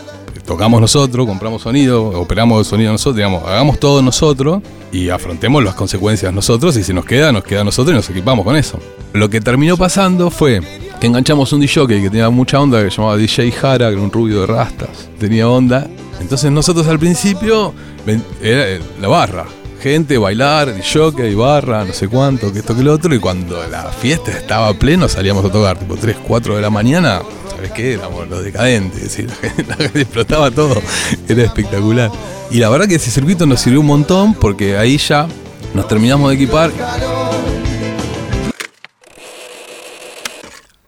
tocamos 0.47 0.81
nosotros, 0.81 1.27
compramos 1.27 1.63
sonido, 1.63 2.09
operamos 2.21 2.59
el 2.61 2.65
sonido 2.65 2.93
nosotros, 2.93 3.17
digamos, 3.17 3.43
hagamos 3.45 3.79
todo 3.79 4.03
nosotros 4.03 4.63
y 4.91 5.09
afrontemos 5.09 5.63
las 5.65 5.75
consecuencias 5.75 6.33
nosotros 6.33 6.77
y 6.77 6.85
si 6.85 6.93
nos 6.93 7.05
queda, 7.05 7.33
nos 7.33 7.45
queda 7.45 7.65
nosotros 7.65 7.95
y 7.95 7.97
nos 7.97 8.11
equipamos 8.11 8.45
con 8.45 8.57
eso. 8.57 8.79
Lo 9.13 9.29
que 9.29 9.41
terminó 9.41 9.77
pasando 9.77 10.31
fue 10.31 10.61
que 11.01 11.07
enganchamos 11.07 11.53
un 11.53 11.61
DJ 11.61 11.87
que 11.87 12.11
tenía 12.11 12.31
mucha 12.31 12.61
onda, 12.61 12.83
que 12.83 12.91
se 12.91 12.97
llamaba 12.97 13.17
DJ 13.17 13.51
Jara, 13.53 13.89
que 13.89 13.95
era 13.95 14.03
un 14.03 14.13
rubio 14.13 14.41
de 14.43 14.47
rastas, 14.47 15.09
tenía 15.19 15.49
onda. 15.49 15.89
Entonces 16.21 16.51
nosotros 16.51 16.87
al 16.87 16.99
principio 16.99 17.75
era 18.07 18.69
eh, 18.69 18.81
la 19.01 19.09
barra, 19.09 19.47
gente, 19.83 20.17
bailar, 20.17 20.77
jockey, 20.81 21.35
barra, 21.35 21.85
no 21.85 21.93
sé 21.93 22.07
cuánto, 22.07 22.53
que 22.53 22.61
esto 22.61 22.77
que 22.77 22.85
lo 22.85 22.93
otro, 22.93 23.13
y 23.13 23.19
cuando 23.19 23.67
la 23.67 23.91
fiesta 23.91 24.31
estaba 24.31 24.73
pleno 24.75 25.09
salíamos 25.09 25.45
a 25.45 25.51
tocar, 25.51 25.77
tipo 25.77 25.97
3, 25.97 26.19
4 26.25 26.55
de 26.55 26.63
la 26.63 26.71
mañana, 26.71 27.21
¿sabes 27.51 27.73
qué? 27.73 27.95
Éramos 27.95 28.29
los 28.29 28.45
decadentes, 28.45 29.03
es 29.03 29.03
decir, 29.17 29.29
la 29.29 29.35
gente, 29.35 29.65
la 29.69 29.77
gente 29.77 30.03
explotaba 30.03 30.53
todo, 30.53 30.81
era 31.29 31.43
espectacular. 31.43 32.13
Y 32.53 32.59
la 32.59 32.69
verdad 32.69 32.87
que 32.87 32.95
ese 32.95 33.11
circuito 33.11 33.45
nos 33.45 33.61
sirvió 33.61 33.81
un 33.81 33.87
montón 33.87 34.35
porque 34.35 34.79
ahí 34.79 34.99
ya 34.99 35.27
nos 35.75 35.89
terminamos 35.89 36.31
de 36.31 36.37
equipar. 36.37 36.71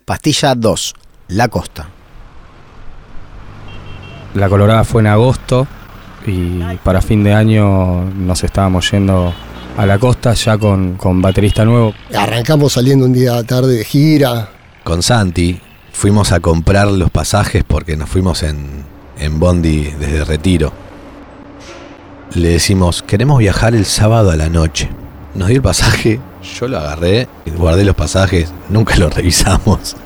Pastilla 0.04 0.54
2, 0.54 0.94
La 1.28 1.48
Costa. 1.48 1.88
La 4.34 4.48
Colorada 4.48 4.84
fue 4.84 5.02
en 5.02 5.08
agosto 5.08 5.66
y 6.26 6.60
para 6.82 7.00
fin 7.00 7.24
de 7.24 7.34
año 7.34 8.04
nos 8.04 8.42
estábamos 8.44 8.90
yendo 8.90 9.32
a 9.76 9.86
la 9.86 9.98
costa 9.98 10.34
ya 10.34 10.56
con, 10.58 10.94
con 10.96 11.20
baterista 11.20 11.64
nuevo. 11.64 11.94
Arrancamos 12.14 12.72
saliendo 12.74 13.06
un 13.06 13.12
día 13.12 13.42
tarde 13.44 13.76
de 13.76 13.84
gira. 13.84 14.48
Con 14.84 15.02
Santi 15.02 15.60
fuimos 15.92 16.32
a 16.32 16.40
comprar 16.40 16.88
los 16.88 17.10
pasajes 17.10 17.64
porque 17.64 17.96
nos 17.96 18.08
fuimos 18.08 18.42
en, 18.42 18.84
en 19.18 19.40
Bondi 19.40 19.90
desde 19.98 20.24
Retiro. 20.24 20.72
Le 22.34 22.50
decimos, 22.50 23.02
queremos 23.02 23.38
viajar 23.38 23.74
el 23.74 23.84
sábado 23.84 24.30
a 24.30 24.36
la 24.36 24.48
noche. 24.48 24.90
Nos 25.34 25.48
dio 25.48 25.56
el 25.56 25.62
pasaje, 25.62 26.20
yo 26.58 26.68
lo 26.68 26.78
agarré, 26.78 27.28
guardé 27.56 27.84
los 27.84 27.96
pasajes, 27.96 28.52
nunca 28.68 28.96
los 28.96 29.12
revisamos. 29.14 29.96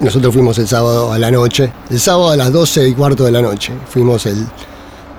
Nosotros 0.00 0.34
fuimos 0.34 0.58
el 0.58 0.68
sábado 0.68 1.12
a 1.12 1.18
la 1.18 1.30
noche. 1.30 1.72
El 1.88 1.98
sábado 1.98 2.30
a 2.30 2.36
las 2.36 2.52
12 2.52 2.88
y 2.88 2.92
cuarto 2.92 3.24
de 3.24 3.32
la 3.32 3.40
noche. 3.40 3.72
Fuimos 3.88 4.26
el 4.26 4.46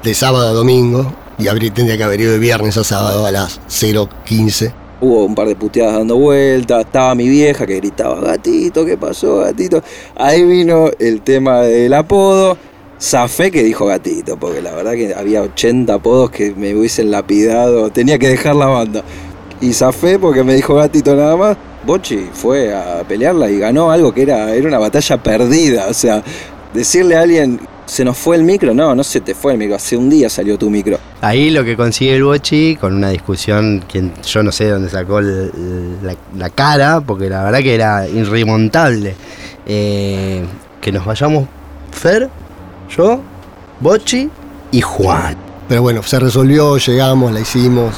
de 0.04 0.14
sábado 0.14 0.48
a 0.48 0.52
domingo. 0.52 1.12
Y 1.40 1.48
habría- 1.48 1.72
tendría 1.74 1.98
que 1.98 2.04
haber 2.04 2.22
ido 2.22 2.32
de 2.32 2.40
viernes 2.40 2.78
a 2.78 2.84
sábado 2.84 3.26
a 3.26 3.32
las 3.32 3.60
0.15. 3.68 4.74
Hubo 5.00 5.26
un 5.26 5.36
par 5.36 5.48
de 5.48 5.56
puteadas 5.56 5.94
dando 5.96 6.16
vueltas, 6.18 6.86
estaba 6.86 7.14
mi 7.14 7.30
vieja 7.30 7.68
que 7.68 7.76
gritaba, 7.76 8.20
gatito, 8.20 8.84
¿qué 8.84 8.98
pasó, 8.98 9.42
gatito? 9.42 9.84
Ahí 10.16 10.44
vino 10.44 10.90
el 10.98 11.22
tema 11.22 11.62
del 11.62 11.94
apodo. 11.94 12.58
Zafé 13.00 13.52
que 13.52 13.62
dijo 13.62 13.86
gatito, 13.86 14.38
porque 14.38 14.60
la 14.60 14.74
verdad 14.74 14.94
que 14.94 15.14
había 15.14 15.44
80 15.44 15.94
apodos 15.94 16.32
que 16.32 16.56
me 16.56 16.76
hubiesen 16.76 17.12
lapidado, 17.12 17.92
tenía 17.92 18.18
que 18.18 18.28
dejar 18.30 18.56
la 18.56 18.66
banda. 18.66 19.04
Y 19.62 19.74
zafé 19.74 20.18
porque 20.18 20.44
me 20.44 20.56
dijo 20.56 20.74
gatito 20.74 21.16
nada 21.16 21.36
más. 21.38 21.58
Bochi 21.86 22.28
fue 22.34 22.74
a 22.74 23.04
pelearla 23.08 23.52
y 23.52 23.60
ganó 23.60 23.92
algo 23.92 24.12
que 24.12 24.24
era, 24.24 24.52
era 24.56 24.68
una 24.68 24.80
batalla 24.80 25.22
perdida. 25.22 25.86
O 25.88 25.94
sea, 25.94 26.24
decirle 26.74 27.16
a 27.16 27.22
alguien, 27.22 27.60
se 27.88 28.06
nos 28.06 28.16
fue 28.18 28.36
el 28.36 28.44
micro, 28.44 28.74
no, 28.76 28.94
no 28.94 29.04
se 29.04 29.20
te 29.22 29.34
fue 29.34 29.54
el 29.54 29.58
micro, 29.58 29.76
hace 29.76 29.98
un 29.98 30.10
día 30.10 30.30
salió 30.30 30.58
tu 30.58 30.70
micro. 30.70 31.00
Ahí 31.22 31.50
lo 31.50 31.64
que 31.64 31.76
consigue 31.76 32.16
el 32.16 32.24
Bochi, 32.24 32.76
con 32.76 32.94
una 32.94 33.10
discusión, 33.10 33.84
quien 33.92 34.14
yo 34.24 34.44
no 34.44 34.52
sé 34.52 34.66
de 34.66 34.72
dónde 34.72 34.90
sacó 34.90 35.20
el- 35.20 35.52
la, 36.04 36.14
la 36.38 36.50
cara, 36.52 37.02
porque 37.02 37.30
la 37.30 37.44
verdad 37.46 37.60
que 37.60 37.74
era 37.74 38.08
irremontable. 38.08 39.16
eh, 39.66 40.44
que 40.80 40.92
nos 40.92 41.04
vayamos 41.06 41.48
Fer, 41.92 42.30
yo, 42.96 43.20
Bochi 43.80 44.30
y 44.72 44.82
Juan. 44.82 45.36
Pero 45.68 45.82
bueno, 45.82 46.04
se 46.04 46.20
resolvió, 46.20 46.78
llegamos, 46.78 47.32
la 47.34 47.40
hicimos. 47.42 47.96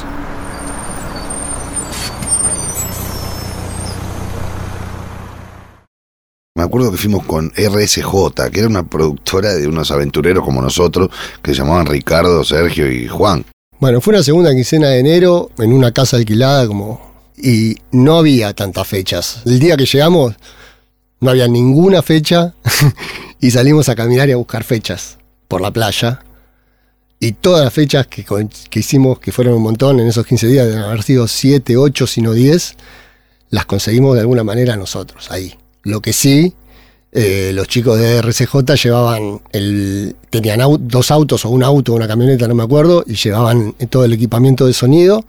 Acuerdo 6.70 6.92
que 6.92 6.98
fuimos 6.98 7.26
con 7.26 7.50
RSJ, 7.56 8.50
que 8.52 8.60
era 8.60 8.68
una 8.68 8.84
productora 8.84 9.54
de 9.54 9.66
unos 9.66 9.90
aventureros 9.90 10.44
como 10.44 10.62
nosotros, 10.62 11.10
que 11.42 11.50
se 11.50 11.58
llamaban 11.58 11.86
Ricardo, 11.86 12.44
Sergio 12.44 12.90
y 12.90 13.08
Juan. 13.08 13.44
Bueno, 13.80 14.00
fue 14.00 14.14
una 14.14 14.22
segunda 14.22 14.54
quincena 14.54 14.88
de 14.88 15.00
enero 15.00 15.50
en 15.58 15.72
una 15.72 15.92
casa 15.92 16.16
alquilada 16.16 16.66
como... 16.68 17.10
Y 17.36 17.76
no 17.90 18.18
había 18.18 18.52
tantas 18.54 18.86
fechas. 18.86 19.42
El 19.46 19.58
día 19.58 19.76
que 19.76 19.86
llegamos 19.86 20.36
no 21.18 21.30
había 21.30 21.48
ninguna 21.48 22.02
fecha 22.02 22.54
y 23.40 23.50
salimos 23.50 23.88
a 23.88 23.96
caminar 23.96 24.28
y 24.28 24.32
a 24.32 24.36
buscar 24.36 24.62
fechas 24.62 25.18
por 25.48 25.60
la 25.60 25.72
playa. 25.72 26.20
Y 27.18 27.32
todas 27.32 27.64
las 27.64 27.72
fechas 27.72 28.06
que, 28.06 28.24
que 28.24 28.78
hicimos, 28.78 29.18
que 29.18 29.32
fueron 29.32 29.54
un 29.54 29.62
montón 29.62 29.98
en 29.98 30.06
esos 30.06 30.24
15 30.24 30.46
días, 30.46 30.68
deben 30.68 30.82
haber 30.84 31.02
sido 31.02 31.26
7, 31.26 31.76
8, 31.76 32.06
sino 32.06 32.32
10, 32.32 32.76
las 33.48 33.64
conseguimos 33.64 34.14
de 34.14 34.20
alguna 34.20 34.44
manera 34.44 34.76
nosotros, 34.76 35.30
ahí. 35.32 35.56
Lo 35.82 36.00
que 36.00 36.12
sí, 36.12 36.54
eh, 37.12 37.50
los 37.54 37.66
chicos 37.66 37.98
de 37.98 38.18
RCJ 38.22 38.74
llevaban 38.82 39.40
el. 39.52 40.14
tenían 40.30 40.60
dos 40.80 41.10
autos 41.10 41.44
o 41.44 41.50
un 41.50 41.64
auto 41.64 41.92
o 41.92 41.96
una 41.96 42.06
camioneta, 42.06 42.46
no 42.46 42.54
me 42.54 42.62
acuerdo, 42.62 43.04
y 43.06 43.14
llevaban 43.14 43.74
todo 43.88 44.04
el 44.04 44.12
equipamiento 44.12 44.66
de 44.66 44.72
sonido. 44.72 45.24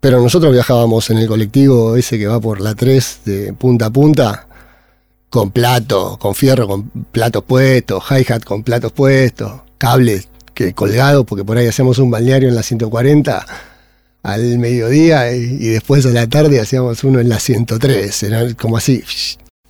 Pero 0.00 0.20
nosotros 0.20 0.52
viajábamos 0.52 1.08
en 1.08 1.18
el 1.18 1.26
colectivo 1.26 1.96
ese 1.96 2.18
que 2.18 2.26
va 2.26 2.38
por 2.38 2.60
la 2.60 2.74
3 2.74 3.20
de 3.24 3.52
punta 3.54 3.86
a 3.86 3.90
punta, 3.90 4.46
con 5.30 5.50
plato, 5.50 6.18
con 6.20 6.34
fierro, 6.34 6.68
con 6.68 6.90
platos 6.90 7.42
puestos, 7.44 8.04
hi-hat 8.10 8.44
con 8.44 8.62
platos 8.62 8.92
puestos, 8.92 9.52
cables 9.78 10.28
que 10.52 10.74
colgados, 10.74 11.24
porque 11.24 11.44
por 11.44 11.56
ahí 11.56 11.66
hacíamos 11.66 11.98
un 11.98 12.10
balneario 12.10 12.48
en 12.50 12.54
la 12.54 12.62
140 12.62 13.46
al 14.22 14.58
mediodía 14.58 15.34
y, 15.34 15.40
y 15.42 15.68
después 15.68 16.04
a 16.06 16.10
la 16.10 16.26
tarde 16.26 16.60
hacíamos 16.60 17.02
uno 17.04 17.20
en 17.20 17.30
la 17.30 17.40
103, 17.40 18.22
era 18.24 18.54
como 18.54 18.76
así. 18.76 19.02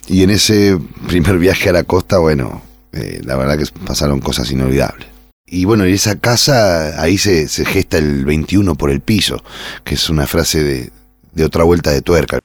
Y 0.06 0.22
en 0.22 0.30
ese 0.30 0.78
primer 1.08 1.38
viaje 1.38 1.70
a 1.70 1.72
la 1.72 1.84
costa, 1.84 2.18
bueno, 2.18 2.62
eh, 2.92 3.20
la 3.24 3.36
verdad 3.36 3.58
que 3.58 3.66
pasaron 3.86 4.20
cosas 4.20 4.50
inolvidables. 4.50 5.08
Y 5.46 5.64
bueno, 5.64 5.84
en 5.84 5.94
esa 5.94 6.18
casa, 6.18 7.00
ahí 7.00 7.18
se, 7.18 7.48
se 7.48 7.64
gesta 7.64 7.98
el 7.98 8.24
21 8.24 8.74
por 8.74 8.90
el 8.90 9.00
piso, 9.00 9.42
que 9.84 9.94
es 9.94 10.08
una 10.10 10.26
frase 10.26 10.62
de, 10.62 10.90
de 11.32 11.44
otra 11.44 11.64
vuelta 11.64 11.90
de 11.90 12.02
tuerca. 12.02 12.40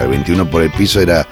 El 0.00 0.08
21 0.08 0.50
por 0.50 0.62
el 0.62 0.70
piso 0.70 1.00
era 1.00 1.26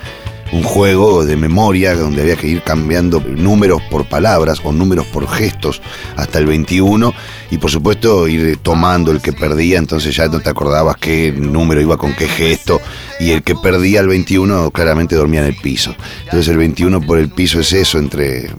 un 0.53 0.63
juego 0.63 1.25
de 1.25 1.37
memoria 1.37 1.95
donde 1.95 2.23
había 2.23 2.37
que 2.37 2.49
ir 2.49 2.63
cambiando 2.63 3.21
números 3.21 3.83
por 3.91 4.09
palabras 4.09 4.61
o 4.65 4.73
números 4.73 5.07
por 5.07 5.29
gestos 5.29 5.83
hasta 6.17 6.39
el 6.39 6.47
21 6.47 7.13
y 7.51 7.59
por 7.59 7.71
supuesto 7.71 8.29
ir 8.29 8.59
tomando 8.59 9.11
el 9.11 9.21
que 9.21 9.33
perdía, 9.33 9.79
entonces 9.79 10.15
ya 10.15 10.29
no 10.29 10.41
te 10.41 10.51
acordabas 10.51 10.97
qué 10.97 11.33
número 11.33 11.81
iba 11.81 11.97
con 11.97 12.15
qué 12.15 12.29
gesto 12.29 12.81
y 13.21 13.31
el 13.31 13.43
que 13.43 13.55
perdía 13.55 14.01
el 14.01 14.09
21 14.09 14.71
claramente 14.71 15.17
dormía 15.17 15.41
en 15.41 15.47
el 15.47 15.57
piso. 15.57 15.95
Entonces 16.25 16.49
el 16.49 16.59
21 16.59 17.01
por 17.01 17.19
el 17.19 17.31
piso 17.31 17.61
es 17.61 17.73
eso, 17.73 17.99
entre, 17.99 18.51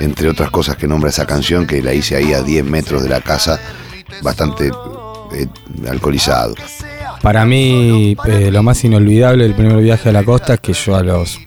entre 0.00 0.28
otras 0.28 0.50
cosas 0.50 0.76
que 0.76 0.86
nombra 0.86 1.10
esa 1.10 1.26
canción 1.26 1.66
que 1.66 1.82
la 1.82 1.94
hice 1.94 2.16
ahí 2.16 2.32
a 2.32 2.42
10 2.42 2.64
metros 2.64 3.02
de 3.02 3.08
la 3.08 3.20
casa, 3.20 3.58
bastante 4.22 4.70
eh, 5.34 5.46
alcoholizado. 5.88 6.54
Para 7.22 7.44
mí, 7.44 8.16
eh, 8.26 8.50
lo 8.52 8.62
más 8.62 8.84
inolvidable 8.84 9.44
del 9.44 9.54
primer 9.54 9.78
viaje 9.82 10.10
a 10.10 10.12
la 10.12 10.22
costa 10.22 10.54
es 10.54 10.60
que 10.60 10.72
yo 10.74 10.94
a 10.94 11.02
los 11.02 11.40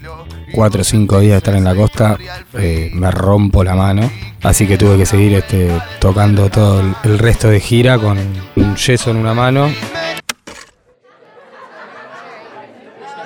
4 0.52 0.82
o 0.82 0.84
5 0.84 1.20
días 1.20 1.32
de 1.32 1.38
estar 1.38 1.56
en 1.56 1.64
la 1.64 1.76
costa 1.76 2.18
eh, 2.54 2.90
me 2.94 3.12
rompo 3.12 3.64
la 3.64 3.76
mano. 3.76 4.10
Así 4.42 4.68
que 4.68 4.78
tuve 4.78 4.98
que 4.98 5.06
seguir 5.06 5.34
este, 5.34 5.70
tocando 6.00 6.50
todo 6.50 6.82
el, 7.04 7.20
resto 7.20 7.50
de 7.50 7.60
gira 7.60 7.98
con 7.98 8.18
un 8.56 8.76
yeso 8.76 9.12
en 9.12 9.18
una 9.18 9.34
mano. 9.34 9.70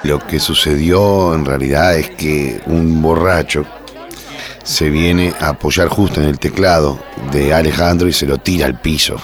Lo 0.04 0.20
que 0.20 0.40
sucedió 0.40 1.34
en 1.34 1.46
realidad 1.46 1.98
es 1.98 2.10
que 2.10 2.62
un 2.66 3.02
borracho 3.02 3.66
se 4.64 4.90
viene 4.90 5.34
a 5.40 5.50
apoyar 5.50 5.88
justo 5.88 6.22
en 6.22 6.28
el 6.28 6.40
teclado 6.40 7.00
de 7.32 7.54
Alejandro 7.54 8.08
y 8.08 8.14
se 8.14 8.26
lo 8.26 8.38
tira 8.38 8.66
al 8.66 8.80
piso. 8.80 9.18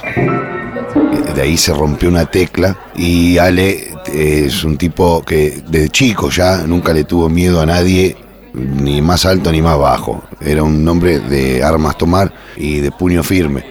De 1.35 1.41
ahí 1.41 1.57
se 1.57 1.73
rompió 1.73 2.09
una 2.09 2.25
tecla 2.25 2.77
y 2.95 3.37
Ale 3.37 3.93
es 4.13 4.63
un 4.63 4.77
tipo 4.77 5.23
que 5.23 5.61
desde 5.67 5.89
chico 5.89 6.29
ya 6.29 6.63
nunca 6.65 6.93
le 6.93 7.03
tuvo 7.03 7.29
miedo 7.29 7.61
a 7.61 7.65
nadie, 7.65 8.15
ni 8.53 9.01
más 9.01 9.25
alto 9.25 9.51
ni 9.51 9.61
más 9.61 9.77
bajo. 9.77 10.23
Era 10.41 10.63
un 10.63 10.87
hombre 10.87 11.19
de 11.19 11.63
armas 11.63 11.97
tomar 11.97 12.33
y 12.55 12.79
de 12.79 12.91
puño 12.91 13.23
firme. 13.23 13.63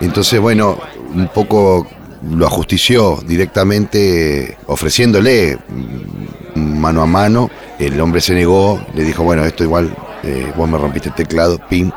Entonces, 0.00 0.40
bueno, 0.40 0.78
un 1.14 1.28
poco 1.28 1.86
lo 2.30 2.46
ajustició 2.46 3.20
directamente 3.26 4.56
ofreciéndole 4.66 5.58
mm, 6.54 6.78
mano 6.78 7.02
a 7.02 7.06
mano. 7.06 7.50
El 7.78 8.00
hombre 8.00 8.20
se 8.20 8.34
negó, 8.34 8.80
le 8.94 9.04
dijo, 9.04 9.22
bueno, 9.22 9.44
esto 9.44 9.64
igual, 9.64 9.94
eh, 10.22 10.52
vos 10.56 10.68
me 10.68 10.78
rompiste 10.78 11.08
el 11.08 11.14
teclado, 11.14 11.60
pim. 11.68 11.90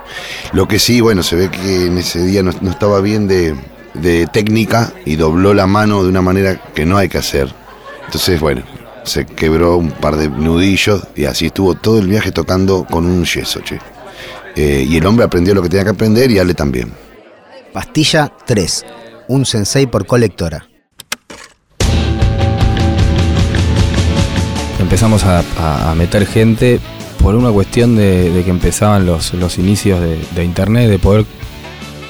Lo 0.53 0.67
que 0.67 0.79
sí, 0.79 1.01
bueno, 1.01 1.23
se 1.23 1.35
ve 1.35 1.49
que 1.49 1.87
en 1.87 1.97
ese 1.97 2.23
día 2.23 2.43
no, 2.43 2.51
estaba 2.69 3.01
bien 3.01 3.27
de 3.27 4.27
técnica 4.31 4.91
y 5.05 5.15
dobló 5.15 5.53
la 5.53 5.67
mano 5.67 6.03
de 6.03 6.09
una 6.09 6.21
manera 6.21 6.61
que 6.73 6.85
no 6.85 6.97
hay 6.97 7.09
que 7.09 7.19
hacer. 7.19 7.64
Entonces, 8.15 8.39
bueno, 8.39 8.61
se 9.03 9.25
quebró 9.25 9.75
un 9.75 9.91
par 9.91 10.15
de 10.15 10.29
nudillos 10.29 11.03
y 11.17 11.25
así 11.25 11.47
estuvo 11.47 11.75
todo 11.75 11.99
el 11.99 12.07
viaje 12.07 12.31
tocando 12.31 12.85
con 12.89 13.05
un 13.05 13.25
yeso, 13.25 13.59
che. 13.59 13.77
Eh, 14.55 14.85
y 14.87 14.95
el 14.95 15.05
hombre 15.05 15.25
aprendió 15.25 15.53
lo 15.53 15.61
que 15.61 15.67
tenía 15.67 15.83
que 15.83 15.89
aprender 15.89 16.31
y 16.31 16.39
Ale 16.39 16.53
también. 16.53 16.93
Pastilla 17.73 18.31
3. 18.45 18.85
Un 19.27 19.45
sensei 19.45 19.85
por 19.85 20.05
colectora. 20.05 20.65
Empezamos 24.79 25.25
a, 25.25 25.43
a- 25.57 25.91
a 25.91 25.95
meter 25.95 26.25
gente 26.25 26.79
por 27.21 27.35
una 27.35 27.51
cuestión 27.51 27.97
de, 27.97 28.29
de 28.31 28.43
que 28.45 28.49
empezaban 28.49 29.05
los, 29.05 29.33
los 29.33 29.57
inicios 29.57 29.99
de, 29.99 30.17
de 30.33 30.45
internet, 30.45 30.89
de 30.89 30.99
poder 30.99 31.25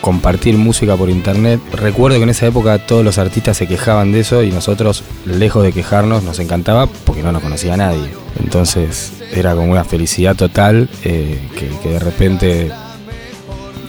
compartir 0.06 0.56
música 0.56 0.96
por 0.96 1.10
internet. 1.10 1.60
Recuerdo 1.74 2.18
que 2.18 2.24
en 2.26 2.30
esa 2.30 2.46
época 2.46 2.78
todos 2.78 3.04
los 3.04 3.18
artistas 3.18 3.58
se 3.58 3.66
quejaban 3.66 4.12
de 4.12 4.20
eso 4.20 4.44
y 4.44 4.52
nosotros, 4.52 5.04
lejos 5.26 5.64
de 5.64 5.74
quejarnos, 5.74 6.22
nos 6.22 6.38
encantaba 6.38 6.86
porque 6.86 7.24
no 7.24 7.32
nos 7.32 7.42
conocía 7.42 7.76
nadie. 7.76 8.12
Entonces 8.40 9.14
era 9.34 9.56
como 9.56 9.72
una 9.72 9.84
felicidad 9.84 10.36
total 10.36 10.88
eh, 11.04 11.40
que, 11.58 11.70
que 11.82 11.90
de 11.90 11.98
repente 11.98 12.72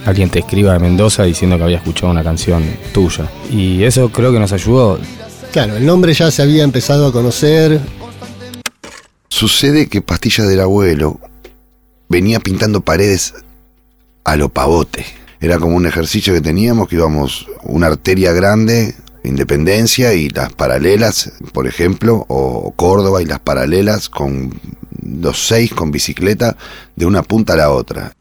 alguien 0.05 0.31
te 0.31 0.39
escriba 0.39 0.73
de 0.73 0.79
Mendoza 0.79 1.21
diciendo 1.21 1.55
que 1.55 1.65
había 1.65 1.77
escuchado 1.77 2.11
una 2.11 2.23
canción 2.23 2.63
tuya. 2.93 3.29
Y 3.51 3.83
eso 3.83 4.09
creo 4.09 4.33
que 4.33 4.39
nos 4.39 4.51
ayudó. 4.53 4.99
Claro, 5.51 5.77
el 5.77 5.85
nombre 5.85 6.15
ya 6.15 6.31
se 6.31 6.41
había 6.41 6.63
empezado 6.63 7.05
a 7.05 7.11
conocer. 7.11 7.79
Sucede 9.29 9.87
que 9.87 10.01
Pastilla 10.01 10.45
del 10.45 10.61
Abuelo 10.61 11.19
venía 12.09 12.39
pintando 12.39 12.81
paredes 12.81 13.35
a 14.23 14.35
lo 14.35 14.49
pavote. 14.49 15.05
Era 15.39 15.59
como 15.59 15.75
un 15.75 15.85
ejercicio 15.85 16.33
que 16.33 16.41
teníamos, 16.41 16.87
que 16.87 16.95
íbamos 16.95 17.47
una 17.63 17.87
arteria 17.87 18.33
grande, 18.33 18.95
Independencia 19.23 20.13
y 20.13 20.29
las 20.29 20.53
paralelas, 20.53 21.33
por 21.51 21.67
ejemplo, 21.67 22.25
o 22.29 22.71
Córdoba 22.77 23.21
y 23.21 23.25
las 23.25 23.39
paralelas 23.39 24.07
con 24.07 24.57
los 25.03 25.45
seis 25.47 25.73
con 25.73 25.91
bicicleta 25.91 26.55
de 26.95 27.05
una 27.05 27.23
punta 27.23 27.53
a 27.53 27.57
la 27.57 27.71
otra. 27.71 28.13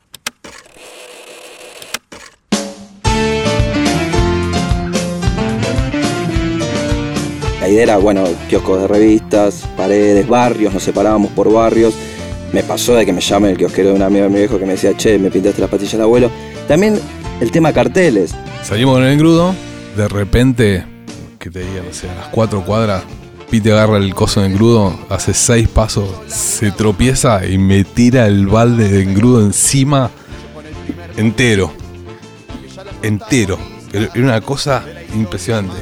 La 7.60 7.68
idea 7.68 7.82
era, 7.84 7.96
bueno, 7.98 8.24
kioscos 8.48 8.82
de 8.82 8.88
revistas, 8.88 9.62
paredes, 9.76 10.26
barrios, 10.26 10.74
nos 10.74 10.82
separábamos 10.82 11.30
por 11.32 11.52
barrios. 11.52 11.94
Me 12.52 12.64
pasó 12.64 12.94
de 12.94 13.06
que 13.06 13.12
me 13.12 13.20
llame 13.20 13.50
el 13.50 13.56
kiosquero 13.56 13.90
de 13.90 13.94
un 13.94 14.02
amigo 14.02 14.24
de 14.24 14.30
mi 14.30 14.38
viejo 14.38 14.58
que 14.58 14.66
me 14.66 14.72
decía, 14.72 14.96
che, 14.96 15.18
me 15.20 15.30
pintaste 15.30 15.60
las 15.60 15.70
patillas 15.70 15.92
del 15.92 16.02
abuelo. 16.02 16.30
También 16.68 17.00
el 17.40 17.50
tema 17.50 17.72
carteles. 17.72 18.34
Salimos 18.62 18.94
con 18.94 19.04
el 19.04 19.12
engrudo 19.12 19.54
de 19.96 20.08
repente, 20.08 20.84
que 21.38 21.50
te 21.50 21.60
digan, 21.60 21.86
o 21.90 21.94
sea, 21.94 22.12
a 22.12 22.16
las 22.16 22.28
cuatro 22.28 22.64
cuadras, 22.64 23.02
Pete 23.50 23.72
agarra 23.72 23.96
el 23.96 24.14
coso 24.14 24.40
de 24.40 24.48
engrudo, 24.48 24.98
hace 25.08 25.32
seis 25.32 25.68
pasos, 25.68 26.08
se 26.26 26.72
tropieza 26.72 27.46
y 27.46 27.58
me 27.58 27.84
tira 27.84 28.26
el 28.26 28.46
balde 28.46 28.88
de 28.88 29.02
engrudo 29.02 29.40
encima 29.40 30.10
entero. 31.16 31.72
Entero. 33.02 33.58
Era 33.92 34.10
una 34.16 34.40
cosa 34.40 34.84
impresionante. 35.14 35.76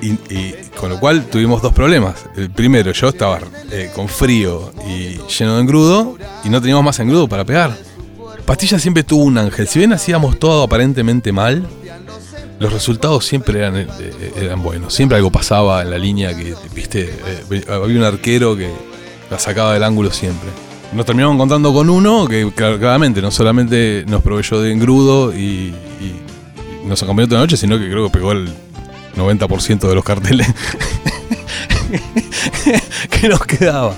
Y, 0.00 0.12
y 0.34 0.54
con 0.78 0.90
lo 0.90 0.98
cual 0.98 1.26
tuvimos 1.26 1.62
dos 1.62 1.72
problemas. 1.72 2.26
El 2.36 2.50
primero, 2.50 2.92
yo 2.92 3.08
estaba 3.08 3.40
eh, 3.70 3.90
con 3.94 4.08
frío 4.08 4.72
y 4.88 5.18
lleno 5.38 5.56
de 5.56 5.60
engrudo 5.60 6.16
y 6.44 6.48
no 6.48 6.60
teníamos 6.60 6.84
más 6.84 6.98
engrudo 6.98 7.28
para 7.28 7.44
pegar. 7.44 7.76
Pastilla 8.46 8.78
siempre 8.78 9.02
tuvo 9.02 9.24
un 9.24 9.36
ángel. 9.38 9.66
Si 9.66 9.80
bien 9.80 9.92
hacíamos 9.92 10.38
todo 10.38 10.62
aparentemente 10.62 11.32
mal, 11.32 11.66
los 12.60 12.72
resultados 12.72 13.26
siempre 13.26 13.58
eran, 13.58 13.76
eh, 13.76 13.86
eh, 14.00 14.54
buenos. 14.56 14.94
Siempre 14.94 15.16
algo 15.16 15.32
pasaba 15.32 15.82
en 15.82 15.90
la 15.90 15.98
línea 15.98 16.34
que, 16.34 16.54
viste, 16.72 17.12
eh, 17.50 17.64
había 17.68 17.98
un 17.98 18.04
arquero 18.04 18.56
que 18.56 18.70
la 19.30 19.38
sacaba 19.40 19.74
del 19.74 19.82
ángulo 19.82 20.12
siempre. 20.12 20.48
Nos 20.92 21.04
terminamos 21.04 21.34
encontrando 21.34 21.74
con 21.74 21.90
uno 21.90 22.28
que 22.28 22.46
clar- 22.52 22.78
claramente 22.78 23.20
no 23.20 23.32
solamente 23.32 24.04
nos 24.06 24.22
proveyó 24.22 24.60
de 24.60 24.70
engrudo 24.72 25.36
y, 25.36 25.74
nos 26.84 27.02
acompañó 27.02 27.26
toda 27.26 27.40
la 27.40 27.46
noche, 27.46 27.56
sino 27.56 27.76
que 27.80 27.90
creo 27.90 28.06
que 28.06 28.12
pegó 28.12 28.30
el 28.30 28.48
90% 29.16 29.88
de 29.88 29.94
los 29.96 30.04
carteles 30.04 30.46
que 33.10 33.28
nos 33.28 33.44
quedaba. 33.44 33.92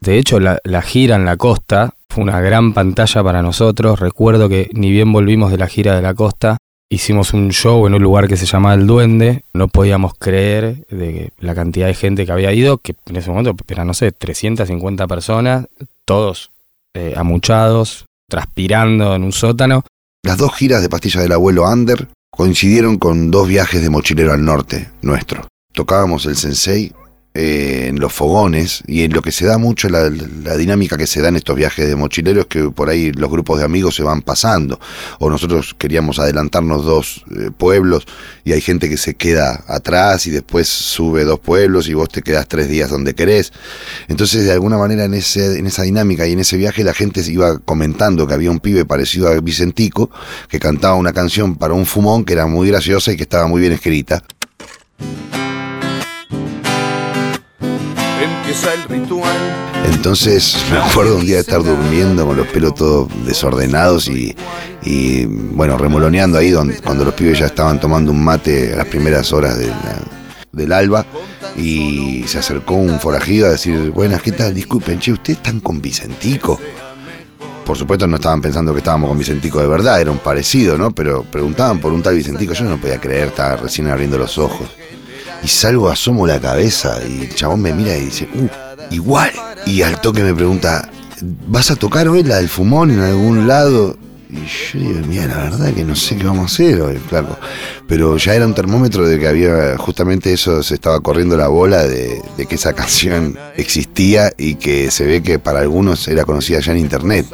De 0.00 0.18
hecho, 0.18 0.40
la 0.40 0.82
gira 0.82 1.14
en 1.14 1.24
la 1.24 1.36
costa 1.36 1.94
fue 2.16 2.22
una 2.22 2.40
gran 2.40 2.72
pantalla 2.72 3.22
para 3.22 3.42
nosotros. 3.42 4.00
Recuerdo 4.00 4.48
que 4.48 4.70
ni 4.72 4.90
bien 4.90 5.12
volvimos 5.12 5.50
de 5.50 5.58
la 5.58 5.66
gira 5.66 5.94
de 5.94 6.00
la 6.00 6.14
costa, 6.14 6.56
hicimos 6.90 7.34
un 7.34 7.50
show 7.50 7.86
en 7.86 7.92
un 7.92 8.02
lugar 8.02 8.26
que 8.26 8.38
se 8.38 8.46
llamaba 8.46 8.74
El 8.74 8.86
Duende. 8.86 9.44
No 9.52 9.68
podíamos 9.68 10.14
creer 10.14 10.86
de 10.86 11.32
la 11.38 11.54
cantidad 11.54 11.88
de 11.88 11.92
gente 11.92 12.24
que 12.24 12.32
había 12.32 12.54
ido, 12.54 12.78
que 12.78 12.94
en 13.04 13.16
ese 13.16 13.28
momento 13.28 13.54
eran, 13.68 13.86
no 13.86 13.92
sé, 13.92 14.12
350 14.12 15.06
personas, 15.06 15.66
todos 16.06 16.52
eh, 16.94 17.12
amuchados, 17.18 18.06
transpirando 18.30 19.14
en 19.14 19.22
un 19.22 19.32
sótano. 19.32 19.84
Las 20.24 20.38
dos 20.38 20.54
giras 20.54 20.80
de 20.80 20.88
Pastilla 20.88 21.20
del 21.20 21.32
Abuelo 21.32 21.70
Under 21.70 22.08
coincidieron 22.30 22.96
con 22.96 23.30
dos 23.30 23.46
viajes 23.46 23.82
de 23.82 23.90
mochilero 23.90 24.32
al 24.32 24.42
norte 24.42 24.88
nuestro. 25.02 25.46
Tocábamos 25.74 26.24
el 26.24 26.36
sensei 26.36 26.94
eh, 27.38 27.88
en 27.88 28.00
los 28.00 28.14
fogones 28.14 28.82
y 28.86 29.02
en 29.02 29.12
lo 29.12 29.20
que 29.20 29.30
se 29.30 29.44
da 29.44 29.58
mucho, 29.58 29.90
la, 29.90 30.08
dinámica 30.08 30.96
que 30.96 31.06
se 31.06 31.20
da 31.20 31.28
en 31.28 31.36
estos 31.36 31.54
viajes 31.54 31.86
de 31.86 31.94
mochileros 31.94 32.46
que 32.46 32.70
por 32.70 32.88
ahí 32.88 33.12
los 33.12 33.30
grupos 33.30 33.58
de 33.58 33.66
amigos 33.66 33.94
se 33.94 34.02
van 34.02 34.22
pasando. 34.22 34.80
O 35.18 35.28
nosotros 35.28 35.74
queríamos 35.76 36.18
adelantarnos 36.18 36.86
dos 36.86 37.26
eh, 37.36 37.50
pueblos 37.54 38.06
y 38.42 38.52
hay 38.52 38.62
gente 38.62 38.88
que 38.88 38.96
se 38.96 39.16
queda 39.16 39.64
atrás 39.68 40.26
y 40.26 40.30
después 40.30 40.66
sube 40.66 41.24
dos 41.24 41.38
pueblos 41.38 41.90
y 41.90 41.94
vos 41.94 42.08
te 42.08 42.22
quedás 42.22 42.48
tres 42.48 42.70
días 42.70 42.88
donde 42.88 43.14
querés. 43.14 43.52
Entonces, 44.08 44.44
de 44.44 44.52
alguna 44.52 44.78
manera, 44.78 45.04
en, 45.04 45.12
ese, 45.12 45.58
en 45.58 45.66
esa 45.66 45.82
dinámica 45.82 46.26
y 46.26 46.32
en 46.32 46.40
ese 46.40 46.56
viaje, 46.56 46.84
la 46.84 46.94
gente 46.94 47.20
iba 47.30 47.58
comentando 47.58 48.26
que 48.26 48.32
había 48.32 48.50
un 48.50 48.60
pibe 48.60 48.86
parecido 48.86 49.28
a 49.28 49.38
Vicentico 49.42 50.10
que 50.48 50.58
cantaba 50.58 50.94
una 50.94 51.12
canción 51.12 51.56
para 51.56 51.74
un 51.74 51.84
fumón 51.84 52.24
que 52.24 52.32
era 52.32 52.46
muy 52.46 52.68
graciosa 52.68 53.12
y 53.12 53.16
que 53.18 53.24
estaba 53.24 53.46
muy 53.46 53.60
bien 53.60 53.74
escrita. 53.74 54.22
Empieza 58.56 58.74
el 58.74 58.88
ritual. 58.88 59.36
Entonces 59.92 60.56
me 60.70 60.78
acuerdo 60.78 61.16
un 61.16 61.26
día 61.26 61.34
de 61.36 61.40
estar 61.42 61.62
durmiendo 61.62 62.26
con 62.26 62.38
los 62.38 62.46
pelos 62.46 62.74
todos 62.74 63.08
desordenados 63.26 64.08
y, 64.08 64.34
y, 64.82 65.26
bueno, 65.26 65.76
remoloneando 65.76 66.38
ahí 66.38 66.50
donde, 66.50 66.78
cuando 66.80 67.04
los 67.04 67.12
pibes 67.12 67.38
ya 67.38 67.46
estaban 67.46 67.78
tomando 67.78 68.12
un 68.12 68.24
mate 68.24 68.72
a 68.72 68.76
las 68.78 68.86
primeras 68.86 69.30
horas 69.32 69.58
de 69.58 69.66
la- 69.66 70.00
del 70.52 70.72
alba 70.72 71.04
y 71.54 72.24
se 72.26 72.38
acercó 72.38 72.74
un 72.76 72.98
forajido 72.98 73.46
a 73.46 73.50
decir, 73.50 73.90
buenas, 73.90 74.22
¿qué 74.22 74.32
tal? 74.32 74.54
Disculpen, 74.54 74.98
che, 75.00 75.12
¿ustedes 75.12 75.36
están 75.38 75.60
con 75.60 75.82
Vicentico? 75.82 76.58
Por 77.66 77.76
supuesto 77.76 78.06
no 78.06 78.16
estaban 78.16 78.40
pensando 78.40 78.72
que 78.72 78.78
estábamos 78.78 79.08
con 79.10 79.18
Vicentico 79.18 79.60
de 79.60 79.66
verdad, 79.66 80.00
era 80.00 80.10
un 80.10 80.18
parecido, 80.18 80.78
¿no? 80.78 80.92
Pero 80.92 81.24
preguntaban 81.24 81.78
por 81.78 81.92
un 81.92 82.02
tal 82.02 82.14
Vicentico, 82.14 82.54
yo 82.54 82.64
no 82.64 82.78
podía 82.78 82.98
creer, 82.98 83.28
estaba 83.28 83.56
recién 83.56 83.88
abriendo 83.88 84.16
los 84.16 84.38
ojos. 84.38 84.66
Y 85.42 85.48
salgo, 85.48 85.88
asomo 85.88 86.26
la 86.26 86.40
cabeza 86.40 86.98
y 87.08 87.22
el 87.22 87.34
chabón 87.34 87.62
me 87.62 87.72
mira 87.72 87.96
y 87.96 88.06
dice, 88.06 88.28
uh, 88.34 88.94
igual. 88.94 89.30
Y 89.64 89.82
al 89.82 90.00
toque 90.00 90.22
me 90.22 90.34
pregunta, 90.34 90.90
¿vas 91.46 91.70
a 91.70 91.76
tocar 91.76 92.08
hoy 92.08 92.22
la 92.22 92.36
del 92.36 92.48
fumón 92.48 92.90
en 92.90 93.00
algún 93.00 93.46
lado? 93.46 93.96
Y 94.28 94.78
yo 94.78 94.80
digo, 94.80 95.06
mira, 95.06 95.26
la 95.26 95.36
verdad 95.44 95.72
que 95.72 95.84
no 95.84 95.94
sé 95.94 96.16
qué 96.16 96.24
vamos 96.24 96.50
a 96.50 96.54
hacer 96.54 96.80
hoy, 96.80 96.96
flaco. 96.96 97.38
Pero 97.86 98.16
ya 98.16 98.34
era 98.34 98.44
un 98.44 98.54
termómetro 98.54 99.06
de 99.06 99.20
que 99.20 99.28
había 99.28 99.78
justamente 99.78 100.32
eso, 100.32 100.62
se 100.62 100.74
estaba 100.74 100.98
corriendo 101.00 101.36
la 101.36 101.48
bola 101.48 101.86
de, 101.86 102.20
de 102.36 102.46
que 102.46 102.56
esa 102.56 102.72
canción 102.72 103.38
existía 103.56 104.32
y 104.36 104.56
que 104.56 104.90
se 104.90 105.04
ve 105.04 105.22
que 105.22 105.38
para 105.38 105.60
algunos 105.60 106.08
era 106.08 106.24
conocida 106.24 106.58
ya 106.60 106.72
en 106.72 106.78
internet. 106.78 107.26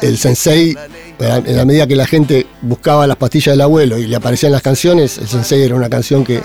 El 0.00 0.16
sensei, 0.16 0.76
en 1.18 1.56
la 1.56 1.64
medida 1.64 1.88
que 1.88 1.96
la 1.96 2.06
gente 2.06 2.46
buscaba 2.62 3.06
las 3.08 3.16
pastillas 3.16 3.54
del 3.54 3.62
abuelo 3.62 3.98
y 3.98 4.06
le 4.06 4.14
aparecían 4.14 4.52
las 4.52 4.62
canciones, 4.62 5.18
el 5.18 5.26
sensei 5.26 5.62
era 5.62 5.74
una 5.74 5.90
canción 5.90 6.24
que, 6.24 6.40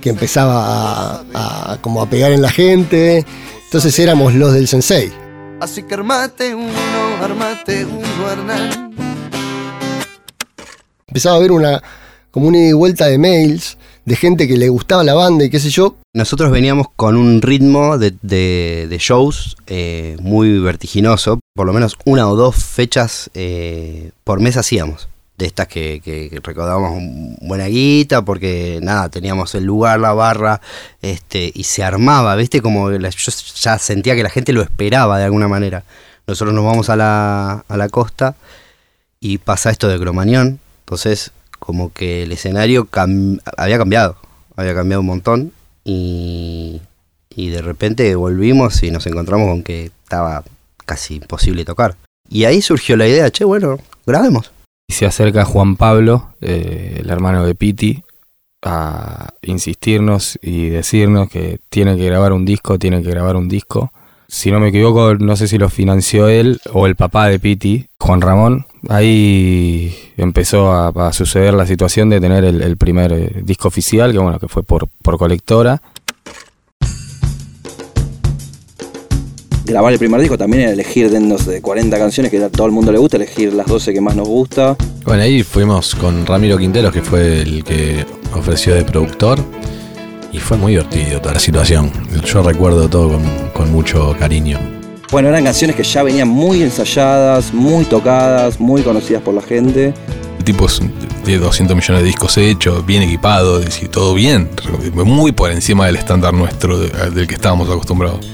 que 0.00 0.10
empezaba 0.10 1.20
a, 1.24 1.72
a- 1.72 1.78
como 1.80 2.02
a 2.02 2.08
pegar 2.10 2.32
en 2.32 2.42
la 2.42 2.50
gente. 2.50 3.24
Entonces 3.64 3.98
éramos 3.98 4.34
los 4.34 4.52
del 4.52 4.66
sensei. 4.68 5.12
Así 5.60 5.82
que 5.82 5.94
armate 5.94 6.54
uno, 6.54 6.72
armate 7.22 7.84
uno, 7.84 8.30
Hernán. 8.30 8.90
Empezaba 11.06 11.34
a 11.36 11.38
haber 11.38 11.52
una 11.52 11.82
como 12.30 12.46
una 12.48 12.58
ida 12.58 12.68
y 12.68 12.72
vuelta 12.72 13.06
de 13.06 13.18
mails 13.18 13.76
de 14.04 14.16
gente 14.16 14.46
que 14.48 14.56
le 14.56 14.68
gustaba 14.68 15.04
la 15.04 15.14
banda 15.14 15.44
y 15.44 15.50
qué 15.50 15.58
sé 15.60 15.68
yo. 15.70 15.96
Nosotros 16.14 16.50
veníamos 16.50 16.86
con 16.96 17.16
un 17.16 17.42
ritmo 17.42 17.98
de, 17.98 18.14
de- 18.22 18.86
de 18.88 18.98
shows 18.98 19.56
eh, 19.66 20.16
muy 20.20 20.58
vertiginoso, 20.60 21.40
por 21.54 21.66
lo 21.66 21.72
menos 21.72 21.96
una 22.04 22.28
o 22.28 22.36
dos 22.36 22.56
fechas 22.56 23.30
eh, 23.34 24.10
por 24.24 24.40
mes 24.40 24.56
hacíamos. 24.56 25.08
De 25.40 25.46
estas 25.46 25.68
que, 25.68 26.02
que- 26.04 26.28
que 26.28 26.38
recaudábamos 26.42 27.02
buena 27.40 27.64
guita, 27.64 28.22
porque 28.22 28.78
nada, 28.82 29.08
teníamos 29.08 29.54
el 29.54 29.64
lugar, 29.64 29.98
la 29.98 30.12
barra, 30.12 30.60
este, 31.00 31.50
y 31.54 31.64
se 31.64 31.82
armaba, 31.82 32.36
¿viste? 32.36 32.60
Como 32.60 32.90
yo 32.92 32.98
ya 32.98 33.78
sentía 33.78 34.14
que 34.14 34.22
la 34.22 34.28
gente 34.28 34.52
lo 34.52 34.60
esperaba 34.60 35.18
de 35.18 35.24
alguna 35.24 35.48
manera. 35.48 35.82
Nosotros 36.26 36.54
nos 36.54 36.64
vamos 36.66 36.90
a 36.90 36.96
la, 36.96 37.64
a 37.66 37.76
la 37.78 37.88
costa 37.88 38.34
y 39.18 39.38
pasa 39.38 39.70
esto 39.70 39.88
de 39.88 39.98
Cromañón, 39.98 40.60
entonces 40.80 41.32
como 41.58 41.90
que 41.90 42.24
el 42.24 42.32
escenario 42.32 42.86
había 43.56 43.78
cambiado, 43.78 44.16
había 44.56 44.74
cambiado 44.74 45.00
un 45.00 45.06
montón 45.06 45.52
y, 45.84 46.82
y 47.34 47.48
de 47.48 47.62
repente 47.62 48.14
volvimos 48.14 48.82
y 48.82 48.90
nos 48.90 49.06
encontramos 49.06 49.48
con 49.48 49.62
que 49.62 49.86
estaba 49.86 50.44
casi 50.84 51.14
imposible 51.16 51.64
tocar. 51.64 51.96
Y 52.28 52.44
ahí 52.44 52.60
surgió 52.60 52.96
la 52.98 53.08
idea, 53.08 53.30
che, 53.30 53.44
bueno, 53.44 53.78
grabemos. 54.06 54.50
Y 54.90 54.92
se 54.92 55.06
acerca 55.06 55.44
Juan 55.44 55.76
Pablo, 55.76 56.34
eh, 56.40 56.96
el 56.98 57.10
hermano 57.10 57.46
de 57.46 57.54
Piti, 57.54 58.02
a 58.60 59.28
insistirnos 59.40 60.36
y 60.42 60.68
decirnos 60.68 61.30
que 61.30 61.60
tiene 61.68 61.96
que 61.96 62.06
grabar 62.06 62.32
un 62.32 62.44
disco, 62.44 62.76
tiene 62.76 63.00
que 63.00 63.08
grabar 63.08 63.36
un 63.36 63.48
disco. 63.48 63.92
Si 64.26 64.50
no 64.50 64.58
me 64.58 64.70
equivoco, 64.70 65.14
no 65.14 65.36
sé 65.36 65.46
si 65.46 65.58
lo 65.58 65.68
financió 65.68 66.26
él 66.26 66.60
o 66.72 66.88
el 66.88 66.96
papá 66.96 67.28
de 67.28 67.38
Piti, 67.38 67.86
Juan 68.00 68.20
Ramón. 68.20 68.66
Ahí 68.88 69.94
empezó 70.16 70.72
a, 70.72 71.12
suceder 71.12 71.54
la 71.54 71.66
situación 71.66 72.10
de 72.10 72.20
tener 72.20 72.42
el, 72.42 72.60
el 72.60 72.76
primer 72.76 73.12
eh, 73.12 73.42
disco 73.44 73.68
oficial, 73.68 74.10
que 74.10 74.18
bueno, 74.18 74.40
que 74.40 74.48
fue 74.48 74.64
por, 74.64 74.88
por 74.88 75.18
colectora. 75.18 75.82
Grabar 79.70 79.92
el 79.92 79.98
primer 80.00 80.20
disco 80.20 80.36
también 80.36 80.64
era 80.64 80.72
elegir 80.72 81.08
de, 81.10 81.20
no 81.20 81.38
sé, 81.38 81.50
de 81.52 81.62
40 81.62 81.96
canciones 81.96 82.30
que 82.32 82.42
a 82.42 82.48
todo 82.48 82.66
el 82.66 82.72
mundo 82.72 82.90
le 82.90 82.98
gusta, 82.98 83.16
elegir 83.16 83.52
las 83.54 83.66
12 83.68 83.92
que 83.92 84.00
más 84.00 84.16
nos 84.16 84.26
gusta. 84.26 84.76
Bueno, 85.04 85.22
ahí 85.22 85.44
fuimos 85.44 85.94
con 85.94 86.26
Ramiro 86.26 86.58
Quinteros, 86.58 86.92
que 86.92 87.02
fue 87.02 87.42
el 87.42 87.62
que 87.62 88.04
ofreció 88.34 88.74
de 88.74 88.84
productor. 88.84 89.38
Y 90.32 90.38
fue 90.38 90.56
muy 90.56 90.72
divertido 90.72 91.20
toda 91.20 91.34
la 91.34 91.40
situación. 91.40 91.90
Yo 92.24 92.42
recuerdo 92.42 92.88
todo 92.88 93.10
con, 93.10 93.22
con 93.52 93.72
mucho 93.72 94.14
cariño. 94.18 94.58
Bueno, 95.12 95.28
eran 95.28 95.44
canciones 95.44 95.76
que 95.76 95.82
ya 95.84 96.02
venían 96.02 96.28
muy 96.28 96.62
ensayadas, 96.62 97.52
muy 97.54 97.84
tocadas, 97.84 98.58
muy 98.60 98.82
conocidas 98.82 99.22
por 99.22 99.34
la 99.34 99.42
gente. 99.42 99.92
El 100.38 100.44
tipo 100.44 100.66
es 100.66 100.80
de 101.24 101.38
200 101.38 101.76
millones 101.76 102.02
de 102.02 102.06
discos 102.06 102.36
hechos, 102.38 102.84
bien 102.86 103.02
equipado, 103.02 103.60
y 103.60 103.88
todo 103.88 104.14
bien, 104.14 104.48
muy 104.94 105.32
por 105.32 105.50
encima 105.52 105.86
del 105.86 105.96
estándar 105.96 106.32
nuestro 106.34 106.78
de- 106.78 107.10
del 107.10 107.26
que 107.26 107.34
estábamos 107.34 107.68
acostumbrados. 107.68 108.26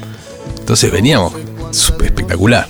Entonces 0.67 0.91
veníamos 0.91 1.33
súper 1.71 2.07
espectacular. 2.07 2.67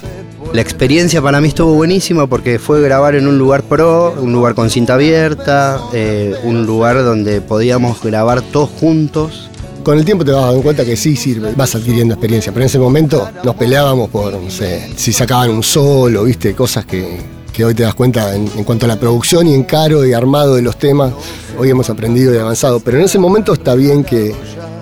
La 0.52 0.60
experiencia 0.60 1.22
para 1.22 1.40
mí 1.40 1.48
estuvo 1.48 1.72
buenísima 1.72 2.26
porque 2.26 2.58
fue 2.58 2.82
grabar 2.82 3.14
en 3.14 3.26
un 3.26 3.38
lugar 3.38 3.62
pro, 3.62 4.14
un 4.20 4.34
lugar 4.34 4.54
con 4.54 4.68
cinta 4.68 4.92
abierta, 4.92 5.80
eh, 5.94 6.34
un 6.44 6.66
lugar 6.66 7.02
donde 7.02 7.40
podíamos 7.40 8.02
grabar 8.02 8.42
todos 8.42 8.68
juntos. 8.68 9.48
Con 9.82 9.96
el 9.96 10.04
tiempo 10.04 10.26
te 10.26 10.32
vas 10.32 10.44
dando 10.44 10.60
cuenta 10.60 10.84
que 10.84 10.94
sí 10.94 11.16
sirve, 11.16 11.54
vas 11.56 11.74
adquiriendo 11.74 12.12
experiencia, 12.12 12.52
pero 12.52 12.64
en 12.64 12.66
ese 12.66 12.78
momento 12.78 13.30
nos 13.42 13.54
peleábamos 13.54 14.10
por, 14.10 14.34
no 14.34 14.50
sé, 14.50 14.90
si 14.94 15.14
sacaban 15.14 15.48
un 15.48 15.62
solo, 15.62 16.24
viste, 16.24 16.54
cosas 16.54 16.84
que, 16.84 17.18
que 17.50 17.64
hoy 17.64 17.72
te 17.72 17.84
das 17.84 17.94
cuenta 17.94 18.36
en, 18.36 18.46
en 18.58 18.64
cuanto 18.64 18.84
a 18.84 18.88
la 18.88 19.00
producción 19.00 19.48
y 19.48 19.54
encaro 19.54 20.04
y 20.04 20.12
armado 20.12 20.56
de 20.56 20.60
los 20.60 20.78
temas, 20.78 21.14
hoy 21.58 21.70
hemos 21.70 21.88
aprendido 21.88 22.34
y 22.34 22.36
avanzado. 22.36 22.78
Pero 22.78 22.98
en 22.98 23.04
ese 23.04 23.18
momento 23.18 23.54
está 23.54 23.74
bien 23.74 24.04
que, 24.04 24.34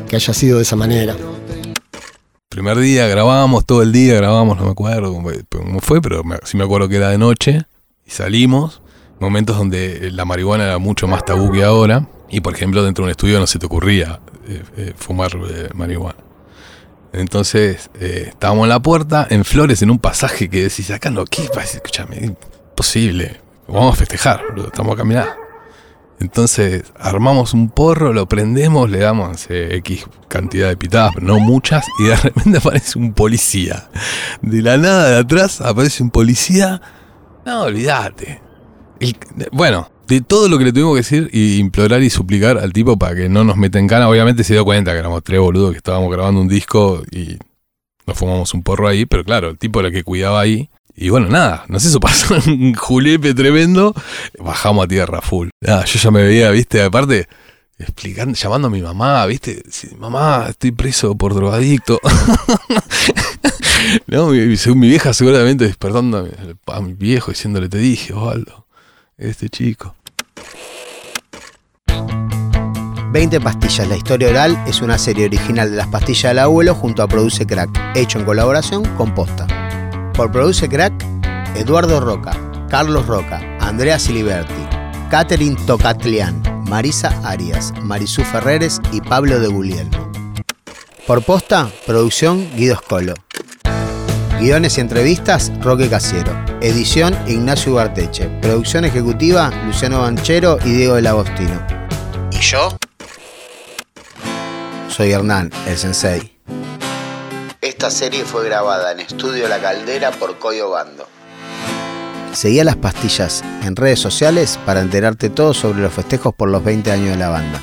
que 0.08 0.16
haya 0.16 0.34
sido 0.34 0.56
de 0.56 0.64
esa 0.64 0.74
manera. 0.74 1.14
Primer 2.54 2.78
día 2.78 3.08
grabábamos 3.08 3.66
todo 3.66 3.82
el 3.82 3.90
día, 3.90 4.14
grabábamos, 4.14 4.56
no 4.58 4.64
me 4.66 4.70
acuerdo 4.70 5.12
cómo 5.12 5.30
cómo 5.50 5.80
fue, 5.80 6.00
pero 6.00 6.22
me- 6.22 6.38
sí 6.44 6.56
me 6.56 6.62
acuerdo 6.62 6.88
que 6.88 6.96
era 6.96 7.08
de 7.08 7.18
noche 7.18 7.62
y 8.06 8.10
salimos. 8.10 8.80
Momentos 9.18 9.56
donde 9.56 10.10
la 10.12 10.24
marihuana 10.24 10.64
era 10.64 10.78
mucho 10.78 11.08
más 11.08 11.24
tabú 11.24 11.50
que 11.50 11.64
ahora. 11.64 12.06
Y 12.28 12.40
por 12.42 12.54
ejemplo, 12.54 12.84
dentro 12.84 13.02
de 13.02 13.06
un 13.06 13.10
estudio 13.10 13.40
no 13.40 13.48
se 13.48 13.58
te 13.58 13.66
ocurría 13.66 14.20
eh, 14.48 14.62
eh, 14.76 14.92
fumar 14.96 15.32
eh, 15.50 15.68
marihuana. 15.74 16.16
Entonces, 17.12 17.90
eh, 18.00 18.26
estábamos 18.28 18.64
en 18.64 18.68
la 18.70 18.80
puerta, 18.80 19.26
en 19.30 19.44
Flores, 19.44 19.82
en 19.82 19.90
un 19.90 19.98
pasaje 19.98 20.48
que 20.48 20.62
decís, 20.62 20.90
acá 20.92 21.10
no, 21.10 21.24
¿qué? 21.24 21.42
Escúchame, 21.60 22.18
imposible. 22.18 23.40
Vamos 23.66 23.94
a 23.94 23.96
festejar, 23.96 24.42
estamos 24.64 24.92
a 24.94 24.96
caminar. 24.96 25.43
Entonces 26.24 26.84
armamos 26.98 27.52
un 27.52 27.68
porro, 27.68 28.14
lo 28.14 28.26
prendemos, 28.26 28.88
le 28.88 29.00
damos 29.00 29.44
eh, 29.50 29.76
X 29.76 30.06
cantidad 30.26 30.68
de 30.68 30.76
pitadas, 30.78 31.12
no 31.20 31.38
muchas, 31.38 31.84
y 31.98 32.04
de 32.04 32.16
repente 32.24 32.56
aparece 32.58 32.98
un 32.98 33.12
policía. 33.12 33.90
De 34.40 34.62
la 34.62 34.78
nada 34.78 35.10
de 35.10 35.18
atrás 35.18 35.60
aparece 35.60 36.02
un 36.02 36.08
policía. 36.10 36.80
No, 37.44 37.64
olvídate. 37.64 38.40
Bueno, 39.52 39.90
de 40.08 40.22
todo 40.22 40.48
lo 40.48 40.56
que 40.56 40.64
le 40.64 40.72
tuvimos 40.72 40.94
que 40.94 41.00
decir 41.00 41.28
y 41.30 41.58
implorar 41.58 42.02
y 42.02 42.08
suplicar 42.08 42.56
al 42.56 42.72
tipo 42.72 42.98
para 42.98 43.14
que 43.14 43.28
no 43.28 43.44
nos 43.44 43.58
meta 43.58 43.78
en 43.78 43.86
cana, 43.86 44.08
obviamente 44.08 44.44
se 44.44 44.54
dio 44.54 44.64
cuenta 44.64 44.92
que 44.92 45.00
éramos 45.00 45.22
tres 45.22 45.40
boludos 45.40 45.72
que 45.72 45.76
estábamos 45.76 46.10
grabando 46.10 46.40
un 46.40 46.48
disco 46.48 47.02
y 47.12 47.36
nos 48.06 48.16
fumamos 48.16 48.54
un 48.54 48.62
porro 48.62 48.88
ahí, 48.88 49.04
pero 49.04 49.24
claro, 49.24 49.50
el 49.50 49.58
tipo 49.58 49.80
era 49.80 49.88
el 49.88 49.94
que 49.94 50.04
cuidaba 50.04 50.40
ahí. 50.40 50.70
Y 50.96 51.08
bueno, 51.08 51.28
nada, 51.28 51.64
nos 51.68 51.84
hizo 51.84 51.98
pasar 52.00 52.42
un 52.46 52.74
julepe 52.74 53.34
tremendo. 53.34 53.94
Bajamos 54.38 54.84
a 54.84 54.88
tierra 54.88 55.20
full. 55.20 55.48
Nada, 55.60 55.84
yo 55.84 55.98
ya 55.98 56.10
me 56.10 56.22
veía, 56.22 56.50
viste, 56.50 56.82
aparte, 56.82 57.26
explicando, 57.78 58.34
llamando 58.36 58.68
a 58.68 58.70
mi 58.70 58.80
mamá, 58.80 59.26
viste, 59.26 59.62
mamá, 59.98 60.46
estoy 60.50 60.70
preso 60.72 61.16
por 61.16 61.34
drogadicto. 61.34 62.00
no, 64.06 64.28
mi, 64.28 64.38
mi- 64.40 64.74
mi 64.76 64.88
vieja 64.88 65.12
seguramente 65.12 65.64
despertando 65.64 66.18
a 66.18 66.22
mi, 66.22 66.30
a 66.66 66.80
mi 66.80 66.94
viejo 66.94 67.30
diciéndole, 67.32 67.68
te 67.68 67.78
dije, 67.78 68.12
Osvaldo, 68.12 68.66
este 69.18 69.48
chico. 69.48 69.94
20 73.12 73.40
pastillas, 73.40 73.88
la 73.88 73.96
historia 73.96 74.28
oral 74.28 74.62
es 74.66 74.80
una 74.80 74.98
serie 74.98 75.26
original 75.26 75.70
de 75.70 75.76
las 75.76 75.86
pastillas 75.88 76.30
del 76.30 76.40
abuelo 76.40 76.74
junto 76.74 77.02
a 77.02 77.08
Produce 77.08 77.46
Crack, 77.46 77.70
hecho 77.94 78.18
en 78.18 78.24
colaboración 78.24 78.84
con 78.96 79.14
Posta. 79.14 79.46
Por 80.14 80.30
Produce 80.30 80.68
Crack, 80.68 80.94
Eduardo 81.56 81.98
Roca, 81.98 82.36
Carlos 82.70 83.06
Roca, 83.06 83.40
Andrea 83.60 83.98
Siliberti, 83.98 84.54
Catherine 85.10 85.56
Tocatlián, 85.66 86.40
Marisa 86.68 87.20
Arias, 87.24 87.72
Marisú 87.82 88.22
Ferreres 88.22 88.80
y 88.92 89.00
Pablo 89.00 89.40
de 89.40 89.48
Guglielmo. 89.48 90.12
Por 91.04 91.24
Posta, 91.24 91.68
producción 91.84 92.48
Guido 92.54 92.76
Scolo. 92.76 93.14
Guiones 94.38 94.78
y 94.78 94.82
entrevistas, 94.82 95.50
Roque 95.60 95.88
Casiero. 95.88 96.32
Edición, 96.60 97.16
Ignacio 97.26 97.72
Ugarteche. 97.72 98.28
Producción 98.40 98.84
ejecutiva, 98.84 99.50
Luciano 99.66 100.00
Banchero 100.00 100.58
y 100.64 100.70
Diego 100.70 100.94
del 100.94 101.08
Agostino. 101.08 101.60
¿Y 102.30 102.38
yo? 102.38 102.76
Soy 104.88 105.10
Hernán, 105.10 105.50
el 105.66 105.76
sensei. 105.76 106.33
Esta 107.84 107.98
serie 107.98 108.24
fue 108.24 108.46
grabada 108.46 108.92
en 108.92 109.00
Estudio 109.00 109.46
La 109.46 109.58
Caldera 109.58 110.10
por 110.10 110.38
Coyo 110.38 110.70
Bando. 110.70 111.06
Seguí 112.32 112.58
a 112.58 112.64
las 112.64 112.76
pastillas 112.76 113.44
en 113.62 113.76
redes 113.76 114.00
sociales 114.00 114.58
para 114.64 114.80
enterarte 114.80 115.28
todo 115.28 115.52
sobre 115.52 115.82
los 115.82 115.92
festejos 115.92 116.32
por 116.34 116.48
los 116.48 116.64
20 116.64 116.90
años 116.90 117.10
de 117.10 117.16
la 117.18 117.28
banda. 117.28 117.62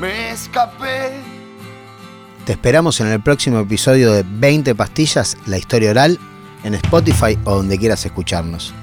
Me 0.00 0.32
escapé. 0.32 1.12
Te 2.46 2.50
esperamos 2.50 3.00
en 3.00 3.06
el 3.06 3.22
próximo 3.22 3.60
episodio 3.60 4.10
de 4.10 4.24
20 4.26 4.74
pastillas, 4.74 5.36
la 5.46 5.56
historia 5.56 5.92
oral, 5.92 6.18
en 6.64 6.74
Spotify 6.74 7.38
o 7.44 7.54
donde 7.54 7.78
quieras 7.78 8.04
escucharnos. 8.04 8.74